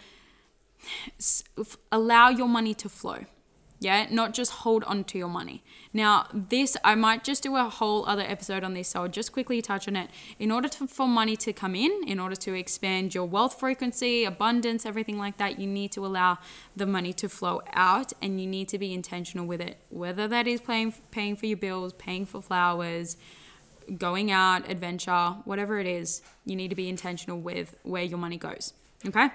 allow 1.91 2.29
your 2.29 2.47
money 2.47 2.73
to 2.73 2.89
flow 2.89 3.25
yeah? 3.83 4.07
Not 4.09 4.33
just 4.33 4.51
hold 4.51 4.83
on 4.85 5.03
to 5.05 5.17
your 5.17 5.27
money. 5.27 5.63
Now 5.91 6.27
this 6.33 6.75
i 6.83 6.95
might 6.95 7.23
just 7.23 7.43
do 7.43 7.55
a 7.55 7.63
whole 7.63 8.05
other 8.05 8.23
episode 8.23 8.63
on 8.63 8.73
this 8.73 8.89
so 8.89 9.01
i'll 9.01 9.07
just 9.07 9.31
quickly 9.31 9.61
touch 9.61 9.87
on 9.87 9.95
it. 9.95 10.09
In 10.39 10.51
order 10.51 10.67
to, 10.69 10.87
for 10.87 11.07
money 11.07 11.35
to 11.37 11.53
come 11.53 11.75
in 11.75 11.91
in 12.07 12.19
order 12.19 12.35
to 12.35 12.53
expand 12.53 13.13
your 13.13 13.25
wealth 13.25 13.59
frequency 13.59 14.23
abundance 14.23 14.85
everything 14.85 15.17
like 15.17 15.37
that 15.37 15.59
you 15.59 15.67
need 15.67 15.91
to 15.91 16.05
allow 16.05 16.37
the 16.75 16.85
money 16.85 17.13
to 17.13 17.29
flow 17.29 17.61
out 17.73 18.13
and 18.21 18.39
you 18.41 18.47
need 18.47 18.69
to 18.69 18.79
be 18.79 18.93
intentional 18.93 19.45
with 19.45 19.61
it. 19.61 19.77
Whether 19.89 20.27
that 20.29 20.47
is 20.47 20.61
paying 20.61 20.93
paying 21.11 21.35
for 21.35 21.45
your 21.45 21.57
bills 21.57 21.93
paying 21.93 22.25
for 22.25 22.41
flowers 22.41 23.17
going 23.97 24.31
out 24.31 24.69
adventure 24.69 25.35
whatever 25.45 25.79
it 25.79 25.87
is 25.87 26.21
you 26.45 26.55
need 26.55 26.69
to 26.69 26.75
be 26.75 26.89
intentional 26.89 27.39
with 27.39 27.75
where 27.83 28.03
your 28.03 28.17
money 28.17 28.37
goes 28.37 28.73
okay 29.05 29.29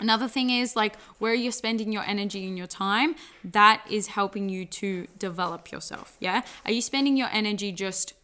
Another 0.00 0.28
thing 0.28 0.48
is 0.48 0.74
like 0.74 0.98
where 1.18 1.34
you're 1.34 1.52
spending 1.52 1.92
your 1.92 2.02
energy 2.04 2.46
and 2.46 2.56
your 2.56 2.66
time, 2.66 3.14
that 3.44 3.82
is 3.88 4.06
helping 4.08 4.48
you 4.48 4.64
to 4.64 5.06
develop 5.18 5.70
yourself. 5.70 6.16
Yeah. 6.20 6.42
Are 6.64 6.72
you 6.72 6.80
spending 6.80 7.18
your 7.18 7.28
energy 7.30 7.70
just 7.70 8.14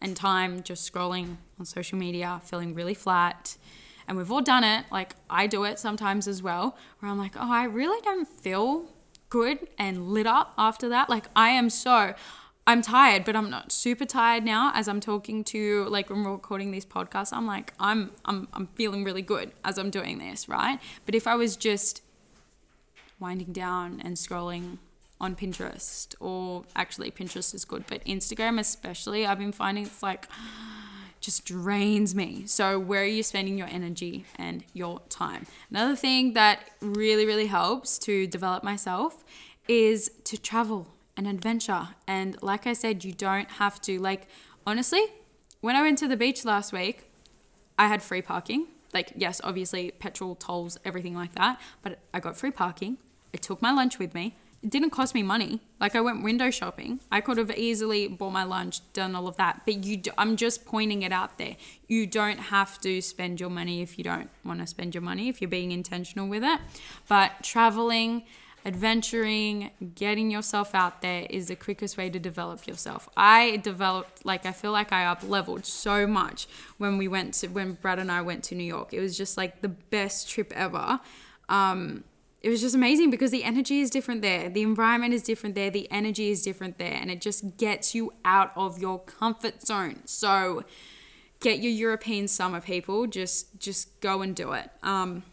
and 0.00 0.16
time 0.16 0.62
just 0.62 0.90
scrolling 0.90 1.36
on 1.58 1.66
social 1.66 1.98
media, 1.98 2.40
feeling 2.44 2.74
really 2.74 2.94
flat? 2.94 3.58
And 4.06 4.16
we've 4.16 4.32
all 4.32 4.40
done 4.40 4.64
it. 4.64 4.86
Like 4.90 5.16
I 5.28 5.46
do 5.46 5.64
it 5.64 5.78
sometimes 5.78 6.26
as 6.26 6.42
well, 6.42 6.78
where 7.00 7.12
I'm 7.12 7.18
like, 7.18 7.36
oh, 7.36 7.52
I 7.52 7.64
really 7.64 8.00
don't 8.00 8.26
feel 8.26 8.86
good 9.28 9.68
and 9.78 10.08
lit 10.08 10.26
up 10.26 10.54
after 10.56 10.88
that. 10.88 11.10
Like 11.10 11.26
I 11.36 11.50
am 11.50 11.68
so 11.68 12.14
I'm 12.68 12.82
tired, 12.82 13.24
but 13.24 13.34
I'm 13.34 13.48
not 13.48 13.72
super 13.72 14.04
tired 14.04 14.44
now 14.44 14.72
as 14.74 14.88
I'm 14.88 15.00
talking 15.00 15.42
to 15.44 15.86
like 15.86 16.10
when 16.10 16.22
we're 16.22 16.32
recording 16.32 16.70
these 16.70 16.84
podcasts. 16.84 17.32
I'm 17.32 17.46
like 17.46 17.72
I'm 17.80 18.10
I'm 18.26 18.46
I'm 18.52 18.66
feeling 18.74 19.04
really 19.04 19.22
good 19.22 19.52
as 19.64 19.78
I'm 19.78 19.88
doing 19.88 20.18
this, 20.18 20.50
right? 20.50 20.78
But 21.06 21.14
if 21.14 21.26
I 21.26 21.34
was 21.34 21.56
just 21.56 22.02
winding 23.18 23.54
down 23.54 24.02
and 24.04 24.16
scrolling 24.16 24.76
on 25.18 25.34
Pinterest 25.34 26.14
or 26.20 26.64
actually 26.76 27.10
Pinterest 27.10 27.54
is 27.54 27.64
good, 27.64 27.86
but 27.86 28.04
Instagram 28.04 28.60
especially, 28.60 29.24
I've 29.24 29.38
been 29.38 29.50
finding 29.50 29.86
it's 29.86 30.02
like 30.02 30.28
just 31.20 31.46
drains 31.46 32.14
me. 32.14 32.42
So 32.44 32.78
where 32.78 33.00
are 33.00 33.06
you 33.06 33.22
spending 33.22 33.56
your 33.56 33.68
energy 33.68 34.26
and 34.36 34.62
your 34.74 35.00
time? 35.08 35.46
Another 35.70 35.96
thing 35.96 36.34
that 36.34 36.68
really 36.82 37.24
really 37.24 37.46
helps 37.46 37.98
to 38.00 38.26
develop 38.26 38.62
myself 38.62 39.24
is 39.68 40.10
to 40.24 40.36
travel 40.36 40.86
an 41.18 41.26
adventure. 41.26 41.88
And 42.06 42.40
like 42.42 42.66
I 42.66 42.72
said, 42.72 43.04
you 43.04 43.12
don't 43.12 43.50
have 43.50 43.80
to. 43.82 43.98
Like, 44.00 44.28
honestly, 44.66 45.02
when 45.60 45.76
I 45.76 45.82
went 45.82 45.98
to 45.98 46.08
the 46.08 46.16
beach 46.16 46.44
last 46.44 46.72
week, 46.72 47.10
I 47.78 47.88
had 47.88 48.02
free 48.02 48.22
parking. 48.22 48.68
Like, 48.94 49.12
yes, 49.16 49.40
obviously, 49.44 49.90
petrol, 49.90 50.36
tolls, 50.36 50.78
everything 50.84 51.14
like 51.14 51.34
that. 51.34 51.60
But 51.82 51.98
I 52.14 52.20
got 52.20 52.36
free 52.36 52.52
parking. 52.52 52.96
I 53.34 53.36
took 53.36 53.60
my 53.60 53.72
lunch 53.72 53.98
with 53.98 54.14
me. 54.14 54.36
It 54.62 54.70
didn't 54.70 54.90
cost 54.90 55.14
me 55.14 55.22
money. 55.22 55.60
Like, 55.78 55.94
I 55.94 56.00
went 56.00 56.22
window 56.24 56.50
shopping. 56.50 57.00
I 57.12 57.20
could 57.20 57.36
have 57.36 57.50
easily 57.56 58.08
bought 58.08 58.32
my 58.32 58.44
lunch, 58.44 58.80
done 58.92 59.14
all 59.14 59.28
of 59.28 59.36
that. 59.36 59.62
But 59.64 59.84
you, 59.84 59.98
do, 59.98 60.10
I'm 60.16 60.36
just 60.36 60.64
pointing 60.64 61.02
it 61.02 61.12
out 61.12 61.38
there. 61.38 61.56
You 61.86 62.06
don't 62.06 62.38
have 62.38 62.80
to 62.80 63.00
spend 63.00 63.38
your 63.38 63.50
money 63.50 63.82
if 63.82 63.98
you 63.98 64.04
don't 64.04 64.30
want 64.44 64.60
to 64.60 64.66
spend 64.66 64.94
your 64.94 65.02
money, 65.02 65.28
if 65.28 65.40
you're 65.40 65.50
being 65.50 65.70
intentional 65.70 66.28
with 66.28 66.42
it. 66.42 66.60
But 67.08 67.42
traveling, 67.42 68.24
adventuring, 68.64 69.70
getting 69.94 70.30
yourself 70.30 70.74
out 70.74 71.00
there 71.00 71.26
is 71.30 71.48
the 71.48 71.56
quickest 71.56 71.96
way 71.96 72.10
to 72.10 72.18
develop 72.18 72.66
yourself. 72.66 73.08
I 73.16 73.58
developed 73.58 74.24
like 74.24 74.44
I 74.46 74.52
feel 74.52 74.72
like 74.72 74.92
I 74.92 75.06
up 75.06 75.22
leveled 75.22 75.64
so 75.64 76.06
much 76.06 76.46
when 76.76 76.98
we 76.98 77.08
went 77.08 77.34
to 77.34 77.48
when 77.48 77.74
Brad 77.74 77.98
and 77.98 78.10
I 78.10 78.22
went 78.22 78.44
to 78.44 78.54
New 78.54 78.64
York. 78.64 78.92
It 78.92 79.00
was 79.00 79.16
just 79.16 79.36
like 79.36 79.62
the 79.62 79.68
best 79.68 80.28
trip 80.28 80.52
ever. 80.54 81.00
Um, 81.48 82.04
it 82.40 82.50
was 82.50 82.60
just 82.60 82.74
amazing 82.74 83.10
because 83.10 83.30
the 83.30 83.42
energy 83.42 83.80
is 83.80 83.90
different 83.90 84.22
there, 84.22 84.48
the 84.48 84.62
environment 84.62 85.12
is 85.12 85.22
different 85.22 85.54
there, 85.54 85.70
the 85.70 85.90
energy 85.90 86.30
is 86.30 86.42
different 86.42 86.78
there, 86.78 86.94
and 86.94 87.10
it 87.10 87.20
just 87.20 87.56
gets 87.56 87.94
you 87.94 88.12
out 88.24 88.52
of 88.54 88.78
your 88.78 89.00
comfort 89.00 89.66
zone. 89.66 90.02
So 90.04 90.64
get 91.40 91.58
your 91.58 91.72
European 91.72 92.28
summer 92.28 92.60
people, 92.60 93.06
just 93.06 93.58
just 93.58 94.00
go 94.00 94.22
and 94.22 94.36
do 94.36 94.52
it. 94.52 94.70
Um, 94.82 95.24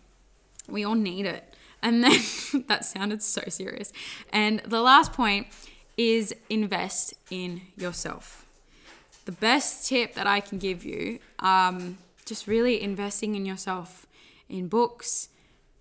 we 0.68 0.84
all 0.84 0.96
need 0.96 1.26
it. 1.26 1.55
And 1.86 2.04
then 2.04 2.20
that 2.68 2.84
sounded 2.84 3.22
so 3.22 3.44
serious. 3.48 3.94
And 4.34 4.60
the 4.62 4.82
last 4.82 5.14
point 5.14 5.48
is 5.98 6.36
invest 6.50 7.14
in 7.30 7.62
yourself. 7.78 8.48
The 9.26 9.32
best 9.32 9.88
tip 9.88 10.16
that 10.16 10.26
I 10.28 10.40
can 10.40 10.58
give 10.58 10.84
you, 10.84 11.20
um, 11.40 12.00
just 12.26 12.48
really 12.48 12.82
investing 12.82 13.36
in 13.36 13.46
yourself, 13.46 14.08
in 14.50 14.68
books, 14.68 15.30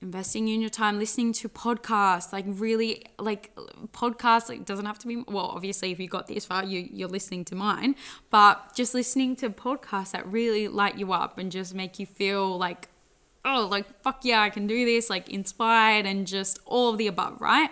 investing 0.03 0.49
in 0.49 0.61
your 0.61 0.71
time, 0.71 0.99
listening 0.99 1.33
to 1.33 1.49
podcasts, 1.49 2.35
like 2.35 2.45
really 2.49 3.07
like 3.19 3.55
podcasts, 3.93 4.51
like 4.51 4.67
doesn't 4.67 4.85
have 4.85 4.99
to 4.99 5.07
be 5.07 5.25
well, 5.27 5.47
obviously 5.47 5.91
if 5.91 5.99
you 5.99 6.07
got 6.07 6.27
this 6.27 6.45
far, 6.45 6.65
you 6.65 6.87
you're 6.93 7.09
listening 7.09 7.47
to 7.47 7.55
mine, 7.55 7.97
but 8.29 8.75
just 8.75 8.93
listening 8.93 9.37
to 9.37 9.49
podcasts 9.49 10.13
that 10.13 10.27
really 10.31 10.69
light 10.69 10.99
you 10.99 11.15
up 11.15 11.39
and 11.39 11.51
just 11.51 11.75
make 11.75 11.99
you 11.99 12.05
feel 12.05 12.59
like 12.59 12.89
oh, 13.45 13.69
like, 13.71 14.03
fuck 14.03 14.25
yeah, 14.25 14.41
I 14.41 14.51
can 14.51 14.67
do 14.67 14.85
this, 14.85 15.11
like 15.11 15.29
inspired 15.29 16.07
and 16.07 16.27
just 16.27 16.59
all 16.65 16.91
of 16.91 16.99
the 16.99 17.07
above, 17.07 17.41
right? 17.41 17.71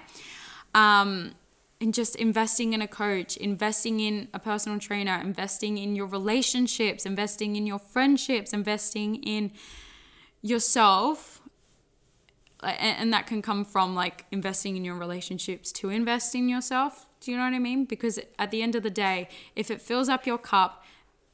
Um, 0.75 1.33
in 1.81 1.93
just 1.93 2.15
investing 2.17 2.75
in 2.75 2.83
a 2.83 2.87
coach, 2.87 3.37
investing 3.37 3.99
in 3.99 4.29
a 4.33 4.39
personal 4.39 4.79
trainer, 4.79 5.21
investing 5.21 5.79
in 5.79 5.97
your 5.97 6.07
relationships, 6.07 7.05
investing 7.05 7.57
in 7.57 7.67
your 7.67 7.79
friendships, 7.79 8.53
investing 8.53 9.17
in 9.17 9.51
yourself. 10.43 11.41
And 12.63 13.13
that 13.13 13.27
can 13.27 13.43
come 13.43 13.65
from 13.65 13.97
like 13.97 14.27
investing 14.31 14.77
in 14.77 14.85
your 14.85 14.95
relationships 14.95 15.73
to 15.73 15.89
invest 15.89 16.37
in 16.37 16.49
yourself. 16.49 17.07
Do 17.21 17.33
you 17.33 17.37
know 17.37 17.43
what 17.43 17.55
I 17.55 17.59
mean? 17.59 17.85
Because 17.85 18.21
at 18.39 18.53
the 18.53 18.63
end 18.63 18.77
of 18.77 18.85
the 18.85 18.91
day, 18.91 19.29
if 19.57 19.69
it 19.69 19.83
fills 19.83 20.09
up 20.09 20.25
your 20.25 20.39
cup, 20.39 20.82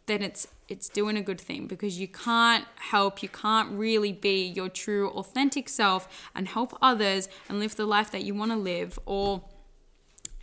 then 0.08 0.22
it's 0.22 0.48
it's 0.68 0.88
doing 0.88 1.16
a 1.16 1.22
good 1.22 1.40
thing 1.40 1.66
because 1.66 1.98
you 1.98 2.08
can't 2.08 2.66
help, 2.76 3.22
you 3.22 3.28
can't 3.28 3.70
really 3.72 4.12
be 4.12 4.44
your 4.44 4.68
true 4.68 5.08
authentic 5.10 5.68
self 5.68 6.28
and 6.34 6.46
help 6.46 6.76
others 6.82 7.28
and 7.48 7.58
live 7.58 7.76
the 7.76 7.86
life 7.86 8.10
that 8.10 8.22
you 8.22 8.34
want 8.34 8.50
to 8.50 8.56
live 8.56 8.98
or 9.06 9.42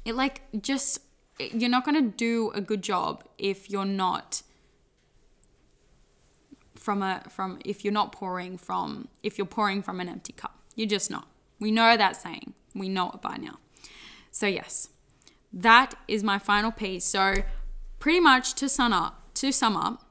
it 0.03 0.15
like 0.15 0.41
just 0.61 1.01
you're 1.39 1.69
not 1.69 1.85
going 1.85 1.95
to 1.95 2.09
do 2.17 2.51
a 2.55 2.61
good 2.61 2.81
job 2.81 3.23
if 3.37 3.69
you're 3.69 3.85
not 3.85 4.41
from 6.75 7.01
a 7.01 7.23
from 7.29 7.59
if 7.65 7.83
you're 7.83 7.93
not 7.93 8.11
pouring 8.11 8.57
from 8.57 9.07
if 9.21 9.37
you're 9.37 9.47
pouring 9.47 9.81
from 9.81 9.99
an 9.99 10.07
empty 10.07 10.33
cup. 10.33 10.59
You're 10.75 10.87
just 10.87 11.09
not. 11.09 11.27
We 11.59 11.71
know 11.71 11.97
that 11.97 12.15
saying. 12.15 12.53
We 12.73 12.89
know 12.89 13.11
it 13.11 13.21
by 13.21 13.37
now. 13.37 13.59
So 14.31 14.47
yes. 14.47 14.89
That 15.51 15.95
is 16.07 16.21
my 16.23 16.37
final 16.37 16.71
piece. 16.71 17.05
So 17.05 17.35
pretty 17.99 18.19
much 18.19 18.55
to 18.55 18.67
sum 18.67 18.91
up 18.91 19.24
to 19.35 19.51
sum 19.51 19.75
up 19.77 20.03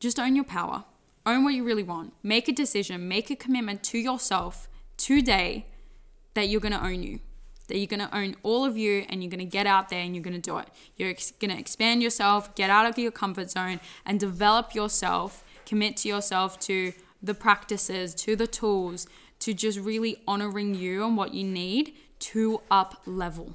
just 0.00 0.18
own 0.18 0.36
your 0.36 0.44
power 0.44 0.84
own 1.26 1.44
what 1.44 1.54
you 1.54 1.64
really 1.64 1.82
want 1.82 2.12
make 2.22 2.48
a 2.48 2.52
decision 2.52 3.08
make 3.08 3.30
a 3.30 3.36
commitment 3.36 3.82
to 3.82 3.98
yourself 3.98 4.68
today 4.96 5.66
that 6.34 6.48
you're 6.48 6.60
going 6.60 6.72
to 6.72 6.84
own 6.84 7.02
you 7.02 7.18
that 7.68 7.76
you're 7.76 7.86
going 7.86 8.00
to 8.00 8.16
own 8.16 8.34
all 8.42 8.64
of 8.64 8.76
you 8.76 9.04
and 9.08 9.22
you're 9.22 9.30
going 9.30 9.38
to 9.38 9.44
get 9.44 9.66
out 9.66 9.90
there 9.90 10.00
and 10.00 10.14
you're 10.14 10.24
going 10.24 10.40
to 10.40 10.40
do 10.40 10.58
it. 10.58 10.68
You're 10.96 11.10
ex- 11.10 11.30
going 11.32 11.50
to 11.50 11.58
expand 11.58 12.02
yourself, 12.02 12.54
get 12.54 12.70
out 12.70 12.86
of 12.86 12.98
your 12.98 13.10
comfort 13.12 13.50
zone, 13.50 13.80
and 14.04 14.18
develop 14.18 14.74
yourself. 14.74 15.44
Commit 15.66 15.98
to 15.98 16.08
yourself 16.08 16.58
to 16.60 16.92
the 17.22 17.34
practices, 17.34 18.14
to 18.16 18.36
the 18.36 18.46
tools, 18.46 19.06
to 19.40 19.54
just 19.54 19.78
really 19.78 20.22
honoring 20.26 20.74
you 20.74 21.04
and 21.04 21.16
what 21.16 21.34
you 21.34 21.44
need 21.44 21.92
to 22.20 22.60
up 22.70 23.02
level. 23.06 23.54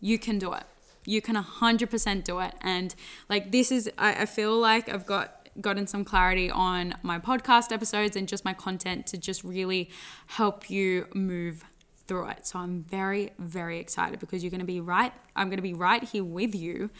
You 0.00 0.18
can 0.18 0.38
do 0.38 0.54
it. 0.54 0.64
You 1.04 1.20
can 1.22 1.36
100% 1.36 2.24
do 2.24 2.40
it. 2.40 2.54
And 2.60 2.94
like, 3.28 3.52
this 3.52 3.72
is, 3.72 3.90
I, 3.98 4.22
I 4.22 4.26
feel 4.26 4.58
like 4.58 4.88
I've 4.88 5.06
got 5.06 5.36
gotten 5.60 5.86
some 5.86 6.04
clarity 6.04 6.50
on 6.50 6.94
my 7.02 7.18
podcast 7.18 7.72
episodes 7.72 8.16
and 8.16 8.28
just 8.28 8.44
my 8.44 8.54
content 8.54 9.06
to 9.06 9.18
just 9.18 9.42
really 9.42 9.90
help 10.26 10.70
you 10.70 11.06
move 11.12 11.64
through 12.06 12.28
it. 12.28 12.46
So 12.46 12.58
I'm 12.58 12.84
very, 12.84 13.32
very 13.38 13.78
excited 13.78 14.20
because 14.20 14.42
you're 14.42 14.50
going 14.50 14.60
to 14.60 14.66
be 14.66 14.80
right. 14.80 15.12
I'm 15.36 15.48
going 15.48 15.58
to 15.58 15.62
be 15.62 15.74
right 15.74 16.02
here 16.02 16.24
with 16.24 16.54
you 16.54 16.90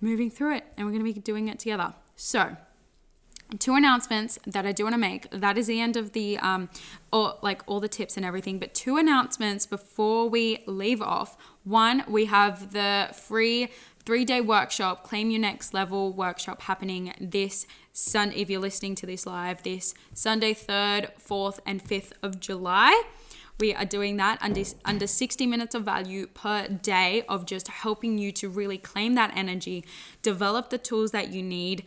moving 0.00 0.30
through 0.30 0.56
it 0.56 0.64
and 0.76 0.86
we're 0.86 0.92
going 0.92 1.04
to 1.04 1.12
be 1.12 1.20
doing 1.20 1.48
it 1.48 1.58
together. 1.58 1.94
So, 2.16 2.56
two 3.58 3.74
announcements 3.74 4.38
that 4.46 4.66
I 4.66 4.72
do 4.72 4.84
want 4.84 4.94
to 4.94 4.98
make. 4.98 5.30
That 5.30 5.56
is 5.56 5.66
the 5.66 5.80
end 5.80 5.96
of 5.96 6.12
the 6.12 6.38
um 6.38 6.68
or 7.12 7.38
like 7.42 7.62
all 7.66 7.80
the 7.80 7.88
tips 7.88 8.16
and 8.16 8.26
everything, 8.26 8.58
but 8.58 8.74
two 8.74 8.96
announcements 8.96 9.66
before 9.66 10.28
we 10.28 10.62
leave 10.66 11.00
off. 11.00 11.36
One, 11.64 12.04
we 12.08 12.26
have 12.26 12.72
the 12.72 13.10
free 13.12 13.70
3-day 14.04 14.40
workshop, 14.40 15.04
Claim 15.04 15.30
Your 15.30 15.40
Next 15.40 15.74
Level 15.74 16.12
workshop 16.12 16.62
happening 16.62 17.12
this 17.20 17.66
Sun 17.92 18.32
if 18.32 18.48
you're 18.48 18.60
listening 18.60 18.94
to 18.94 19.06
this 19.06 19.26
live, 19.26 19.62
this 19.64 19.92
Sunday 20.14 20.54
3rd, 20.54 21.10
4th 21.20 21.58
and 21.66 21.84
5th 21.84 22.12
of 22.22 22.38
July. 22.38 23.02
We 23.58 23.74
are 23.74 23.84
doing 23.84 24.18
that 24.18 24.38
under, 24.40 24.62
under 24.84 25.08
60 25.08 25.46
minutes 25.46 25.74
of 25.74 25.82
value 25.82 26.28
per 26.28 26.68
day 26.68 27.24
of 27.28 27.44
just 27.44 27.66
helping 27.66 28.16
you 28.16 28.30
to 28.32 28.48
really 28.48 28.78
claim 28.78 29.14
that 29.16 29.32
energy, 29.36 29.84
develop 30.22 30.70
the 30.70 30.78
tools 30.78 31.10
that 31.10 31.32
you 31.32 31.42
need, 31.42 31.84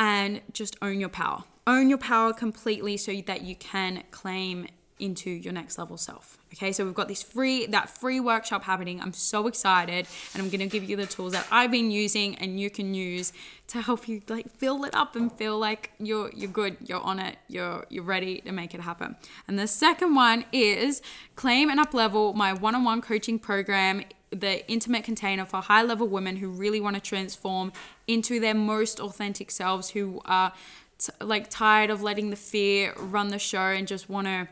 and 0.00 0.40
just 0.52 0.76
own 0.80 0.98
your 0.98 1.10
power. 1.10 1.44
Own 1.66 1.88
your 1.90 1.98
power 1.98 2.32
completely 2.32 2.96
so 2.96 3.12
that 3.26 3.42
you 3.42 3.54
can 3.54 4.02
claim 4.10 4.66
into 4.98 5.30
your 5.30 5.52
next 5.52 5.78
level 5.78 5.96
self. 5.96 6.36
Okay, 6.52 6.72
so 6.72 6.84
we've 6.84 6.94
got 6.94 7.08
this 7.08 7.22
free 7.22 7.66
that 7.66 7.88
free 7.88 8.20
workshop 8.20 8.64
happening. 8.64 9.00
I'm 9.00 9.12
so 9.12 9.46
excited, 9.46 10.06
and 10.34 10.42
I'm 10.42 10.50
gonna 10.50 10.66
give 10.66 10.84
you 10.84 10.96
the 10.96 11.06
tools 11.06 11.32
that 11.32 11.46
I've 11.50 11.70
been 11.70 11.90
using 11.90 12.34
and 12.36 12.60
you 12.60 12.70
can 12.70 12.92
use 12.92 13.32
to 13.68 13.80
help 13.80 14.08
you 14.08 14.22
like 14.28 14.50
fill 14.56 14.84
it 14.84 14.94
up 14.94 15.16
and 15.16 15.32
feel 15.32 15.58
like 15.58 15.92
you're 15.98 16.30
you're 16.34 16.50
good, 16.50 16.76
you're 16.86 17.00
on 17.00 17.18
it, 17.18 17.36
you're 17.48 17.86
you're 17.88 18.04
ready 18.04 18.40
to 18.42 18.52
make 18.52 18.74
it 18.74 18.80
happen. 18.80 19.16
And 19.48 19.58
the 19.58 19.66
second 19.66 20.14
one 20.14 20.44
is 20.52 21.02
claim 21.36 21.70
and 21.70 21.78
up 21.78 21.94
level 21.94 22.32
my 22.32 22.52
one-on-one 22.52 23.00
coaching 23.00 23.38
program 23.38 24.02
the 24.30 24.68
intimate 24.70 25.04
container 25.04 25.44
for 25.44 25.60
high 25.60 25.82
level 25.82 26.06
women 26.06 26.36
who 26.36 26.48
really 26.48 26.80
want 26.80 26.94
to 26.94 27.02
transform 27.02 27.72
into 28.06 28.38
their 28.38 28.54
most 28.54 29.00
authentic 29.00 29.50
selves 29.50 29.90
who 29.90 30.20
are 30.24 30.52
t- 30.98 31.12
like 31.20 31.50
tired 31.50 31.90
of 31.90 32.02
letting 32.02 32.30
the 32.30 32.36
fear 32.36 32.94
run 32.96 33.28
the 33.28 33.38
show 33.38 33.58
and 33.58 33.88
just 33.88 34.08
want 34.08 34.26
to 34.26 34.48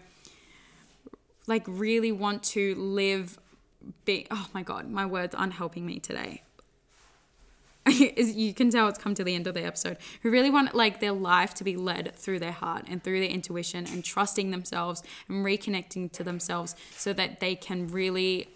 like 1.46 1.62
really 1.66 2.12
want 2.12 2.42
to 2.42 2.74
live 2.74 3.38
Be- 4.04 4.26
Oh 4.30 4.48
my 4.52 4.62
God, 4.62 4.90
my 4.90 5.06
words 5.06 5.34
aren't 5.34 5.54
helping 5.54 5.86
me 5.86 5.98
today. 5.98 6.42
you 7.88 8.52
can 8.52 8.70
tell 8.70 8.88
it's 8.88 8.98
come 8.98 9.14
to 9.14 9.24
the 9.24 9.34
end 9.34 9.46
of 9.46 9.54
the 9.54 9.64
episode 9.64 9.96
who 10.22 10.30
really 10.30 10.50
want 10.50 10.74
like 10.74 11.00
their 11.00 11.12
life 11.12 11.54
to 11.54 11.64
be 11.64 11.76
led 11.76 12.14
through 12.14 12.38
their 12.38 12.52
heart 12.52 12.84
and 12.88 13.02
through 13.02 13.20
their 13.20 13.30
intuition 13.30 13.86
and 13.86 14.04
trusting 14.04 14.50
themselves 14.50 15.02
and 15.28 15.44
reconnecting 15.44 16.10
to 16.12 16.22
themselves 16.22 16.74
so 16.96 17.12
that 17.12 17.40
they 17.40 17.54
can 17.54 17.88
really 17.88 18.48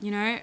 you 0.00 0.10
know 0.10 0.38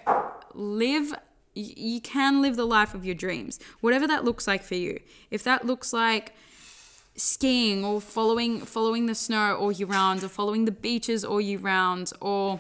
live 0.54 1.14
you 1.58 2.00
can 2.02 2.42
live 2.42 2.56
the 2.56 2.66
life 2.66 2.94
of 2.94 3.04
your 3.06 3.16
dreams. 3.16 3.60
Whatever 3.82 4.08
that 4.08 4.24
looks 4.24 4.48
like 4.48 4.64
for 4.64 4.76
you. 4.76 5.00
If 5.32 5.44
that 5.44 5.66
looks 5.66 5.92
like 5.92 6.34
skiing 7.16 7.84
or 7.84 8.00
following 8.00 8.62
following 8.62 9.08
the 9.08 9.16
snow 9.16 9.56
all 9.56 9.72
year 9.72 9.88
round 9.88 10.24
or 10.24 10.28
following 10.28 10.66
the 10.66 10.72
beaches 10.72 11.26
all 11.26 11.42
year 11.42 11.58
round 11.58 12.14
or 12.22 12.60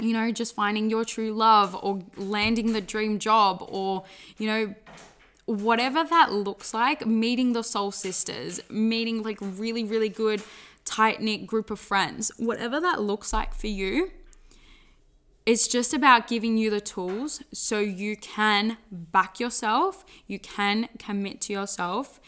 you 0.00 0.12
know 0.12 0.32
just 0.32 0.52
finding 0.52 0.90
your 0.90 1.04
true 1.04 1.32
love 1.32 1.78
or 1.80 2.00
landing 2.16 2.72
the 2.72 2.80
dream 2.80 3.20
job 3.20 3.64
or 3.68 4.02
you 4.36 4.48
know 4.48 4.74
whatever 5.46 6.02
that 6.02 6.32
looks 6.32 6.74
like 6.74 7.06
meeting 7.06 7.52
the 7.52 7.62
soul 7.62 7.92
sisters 7.92 8.60
meeting 8.68 9.22
like 9.22 9.38
really 9.40 9.84
really 9.84 10.08
good 10.08 10.42
tight 10.84 11.22
knit 11.22 11.46
group 11.46 11.70
of 11.70 11.78
friends 11.78 12.32
whatever 12.36 12.80
that 12.80 13.00
looks 13.00 13.32
like 13.32 13.54
for 13.54 13.68
you 13.68 14.10
it's 15.48 15.66
just 15.66 15.94
about 15.94 16.28
giving 16.28 16.58
you 16.58 16.68
the 16.68 16.80
tools 16.80 17.42
so 17.52 17.78
you 17.78 18.16
can 18.16 18.76
back 18.90 19.40
yourself 19.40 20.04
you 20.26 20.38
can 20.38 20.88
commit 20.98 21.40
to 21.40 21.52
yourself 21.52 22.20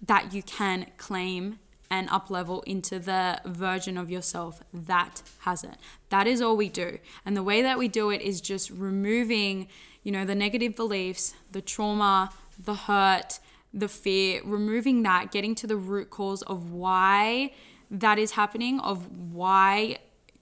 that 0.00 0.32
you 0.32 0.42
can 0.42 0.86
claim 0.96 1.58
and 1.90 2.08
up 2.10 2.30
level 2.30 2.62
into 2.62 2.98
the 2.98 3.40
version 3.46 3.96
of 3.96 4.10
yourself 4.10 4.62
that 4.72 5.22
has 5.40 5.64
it. 5.64 5.76
That 6.10 6.26
is 6.26 6.40
all 6.42 6.56
we 6.56 6.68
do. 6.68 6.98
And 7.24 7.36
the 7.36 7.42
way 7.42 7.62
that 7.62 7.78
we 7.78 7.88
do 7.88 8.10
it 8.10 8.20
is 8.20 8.40
just 8.40 8.70
removing, 8.70 9.68
you 10.02 10.12
know, 10.12 10.24
the 10.24 10.34
negative 10.34 10.76
beliefs, 10.76 11.34
the 11.50 11.62
trauma, 11.62 12.30
the 12.62 12.74
hurt, 12.74 13.40
the 13.72 13.88
fear, 13.88 14.40
removing 14.44 15.02
that, 15.02 15.30
getting 15.30 15.54
to 15.56 15.66
the 15.66 15.76
root 15.76 16.10
cause 16.10 16.42
of 16.42 16.72
why 16.72 17.52
that 17.90 18.18
is 18.18 18.32
happening, 18.32 18.80
of 18.80 19.32
why 19.32 19.98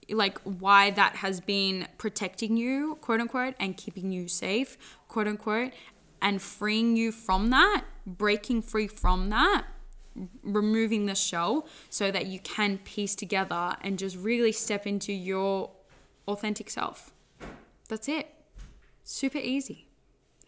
like 0.09 0.39
why 0.43 0.91
that 0.91 1.17
has 1.17 1.39
been 1.41 1.87
protecting 1.97 2.57
you, 2.57 2.97
quote 3.01 3.21
unquote, 3.21 3.55
and 3.59 3.75
keeping 3.75 4.11
you 4.11 4.27
safe, 4.27 4.77
quote 5.07 5.27
unquote, 5.27 5.73
and 6.21 6.41
freeing 6.41 6.95
you 6.95 7.11
from 7.11 7.49
that, 7.49 7.83
breaking 8.05 8.61
free 8.61 8.87
from 8.87 9.29
that, 9.29 9.65
removing 10.43 11.05
the 11.05 11.15
shell 11.15 11.67
so 11.89 12.11
that 12.11 12.25
you 12.25 12.39
can 12.39 12.77
piece 12.79 13.15
together 13.15 13.75
and 13.81 13.99
just 13.99 14.17
really 14.17 14.51
step 14.51 14.87
into 14.87 15.13
your 15.13 15.71
authentic 16.27 16.69
self. 16.69 17.13
That's 17.87 18.07
it. 18.07 18.33
Super 19.03 19.37
easy. 19.37 19.86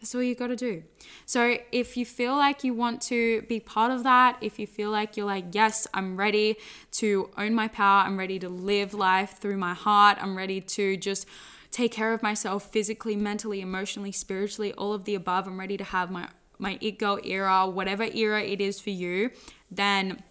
That's 0.00 0.14
all 0.14 0.22
you 0.22 0.34
got 0.34 0.46
to 0.46 0.56
do. 0.56 0.82
So, 1.26 1.58
if 1.72 1.94
you 1.94 2.06
feel 2.06 2.34
like 2.34 2.64
you 2.64 2.72
want 2.72 3.02
to 3.02 3.42
be 3.42 3.60
part 3.60 3.92
of 3.92 4.02
that, 4.04 4.38
if 4.40 4.58
you 4.58 4.66
feel 4.66 4.90
like 4.90 5.16
you're 5.16 5.26
like, 5.26 5.46
yes, 5.52 5.86
I'm 5.92 6.16
ready 6.16 6.56
to 6.92 7.28
own 7.36 7.54
my 7.54 7.68
power, 7.68 8.06
I'm 8.06 8.18
ready 8.18 8.38
to 8.38 8.48
live 8.48 8.94
life 8.94 9.38
through 9.38 9.58
my 9.58 9.74
heart, 9.74 10.16
I'm 10.20 10.38
ready 10.38 10.62
to 10.62 10.96
just 10.96 11.26
take 11.70 11.92
care 11.92 12.14
of 12.14 12.22
myself 12.22 12.72
physically, 12.72 13.14
mentally, 13.14 13.60
emotionally, 13.60 14.10
spiritually, 14.10 14.72
all 14.72 14.94
of 14.94 15.04
the 15.04 15.14
above. 15.14 15.46
I'm 15.46 15.60
ready 15.60 15.76
to 15.76 15.84
have 15.84 16.10
my 16.10 16.28
my 16.58 16.78
it 16.80 16.98
girl 16.98 17.18
era, 17.24 17.66
whatever 17.66 18.04
era 18.04 18.42
it 18.42 18.60
is 18.60 18.80
for 18.80 18.90
you, 18.90 19.30
then 19.70 20.22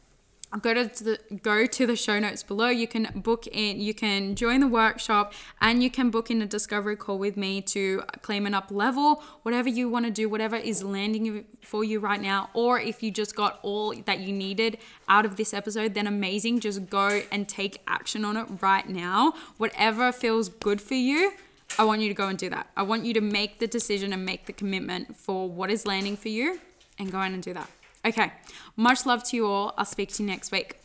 go 0.57 0.73
to 0.73 1.03
the 1.03 1.19
go 1.43 1.65
to 1.67 1.85
the 1.85 1.95
show 1.95 2.19
notes 2.19 2.41
below 2.41 2.69
you 2.69 2.87
can 2.87 3.07
book 3.15 3.45
in 3.47 3.79
you 3.79 3.93
can 3.93 4.35
join 4.35 4.59
the 4.59 4.67
workshop 4.67 5.33
and 5.61 5.83
you 5.83 5.91
can 5.91 6.09
book 6.09 6.31
in 6.31 6.41
a 6.41 6.45
discovery 6.45 6.95
call 6.95 7.19
with 7.19 7.37
me 7.37 7.61
to 7.61 8.01
claim 8.21 8.47
an 8.47 8.53
up 8.55 8.71
level 8.71 9.21
whatever 9.43 9.69
you 9.69 9.87
want 9.87 10.05
to 10.05 10.11
do 10.11 10.27
whatever 10.27 10.55
is 10.55 10.83
landing 10.83 11.45
for 11.61 11.83
you 11.83 11.99
right 11.99 12.21
now 12.21 12.49
or 12.53 12.79
if 12.79 13.03
you 13.03 13.11
just 13.11 13.35
got 13.35 13.59
all 13.61 13.93
that 14.05 14.19
you 14.19 14.33
needed 14.33 14.77
out 15.07 15.23
of 15.23 15.35
this 15.35 15.53
episode 15.53 15.93
then 15.93 16.07
amazing 16.07 16.59
just 16.59 16.89
go 16.89 17.21
and 17.31 17.47
take 17.47 17.81
action 17.87 18.25
on 18.25 18.35
it 18.35 18.47
right 18.61 18.89
now 18.89 19.33
whatever 19.57 20.11
feels 20.11 20.49
good 20.49 20.81
for 20.81 20.95
you 20.95 21.33
I 21.77 21.83
want 21.83 22.01
you 22.01 22.07
to 22.07 22.15
go 22.15 22.27
and 22.27 22.37
do 22.37 22.49
that. 22.49 22.67
I 22.75 22.81
want 22.81 23.05
you 23.05 23.13
to 23.13 23.21
make 23.21 23.59
the 23.59 23.67
decision 23.67 24.11
and 24.11 24.25
make 24.25 24.47
the 24.47 24.53
commitment 24.53 25.15
for 25.15 25.47
what 25.47 25.69
is 25.69 25.85
landing 25.85 26.17
for 26.17 26.29
you 26.29 26.59
and 26.97 27.11
go 27.11 27.21
in 27.21 27.33
and 27.33 27.43
do 27.43 27.53
that. 27.53 27.69
Okay, 28.05 28.31
much 28.75 29.05
love 29.05 29.23
to 29.25 29.35
you 29.35 29.47
all. 29.47 29.73
I'll 29.77 29.85
speak 29.85 30.13
to 30.13 30.23
you 30.23 30.29
next 30.29 30.51
week. 30.51 30.77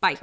Bye. 0.00 0.18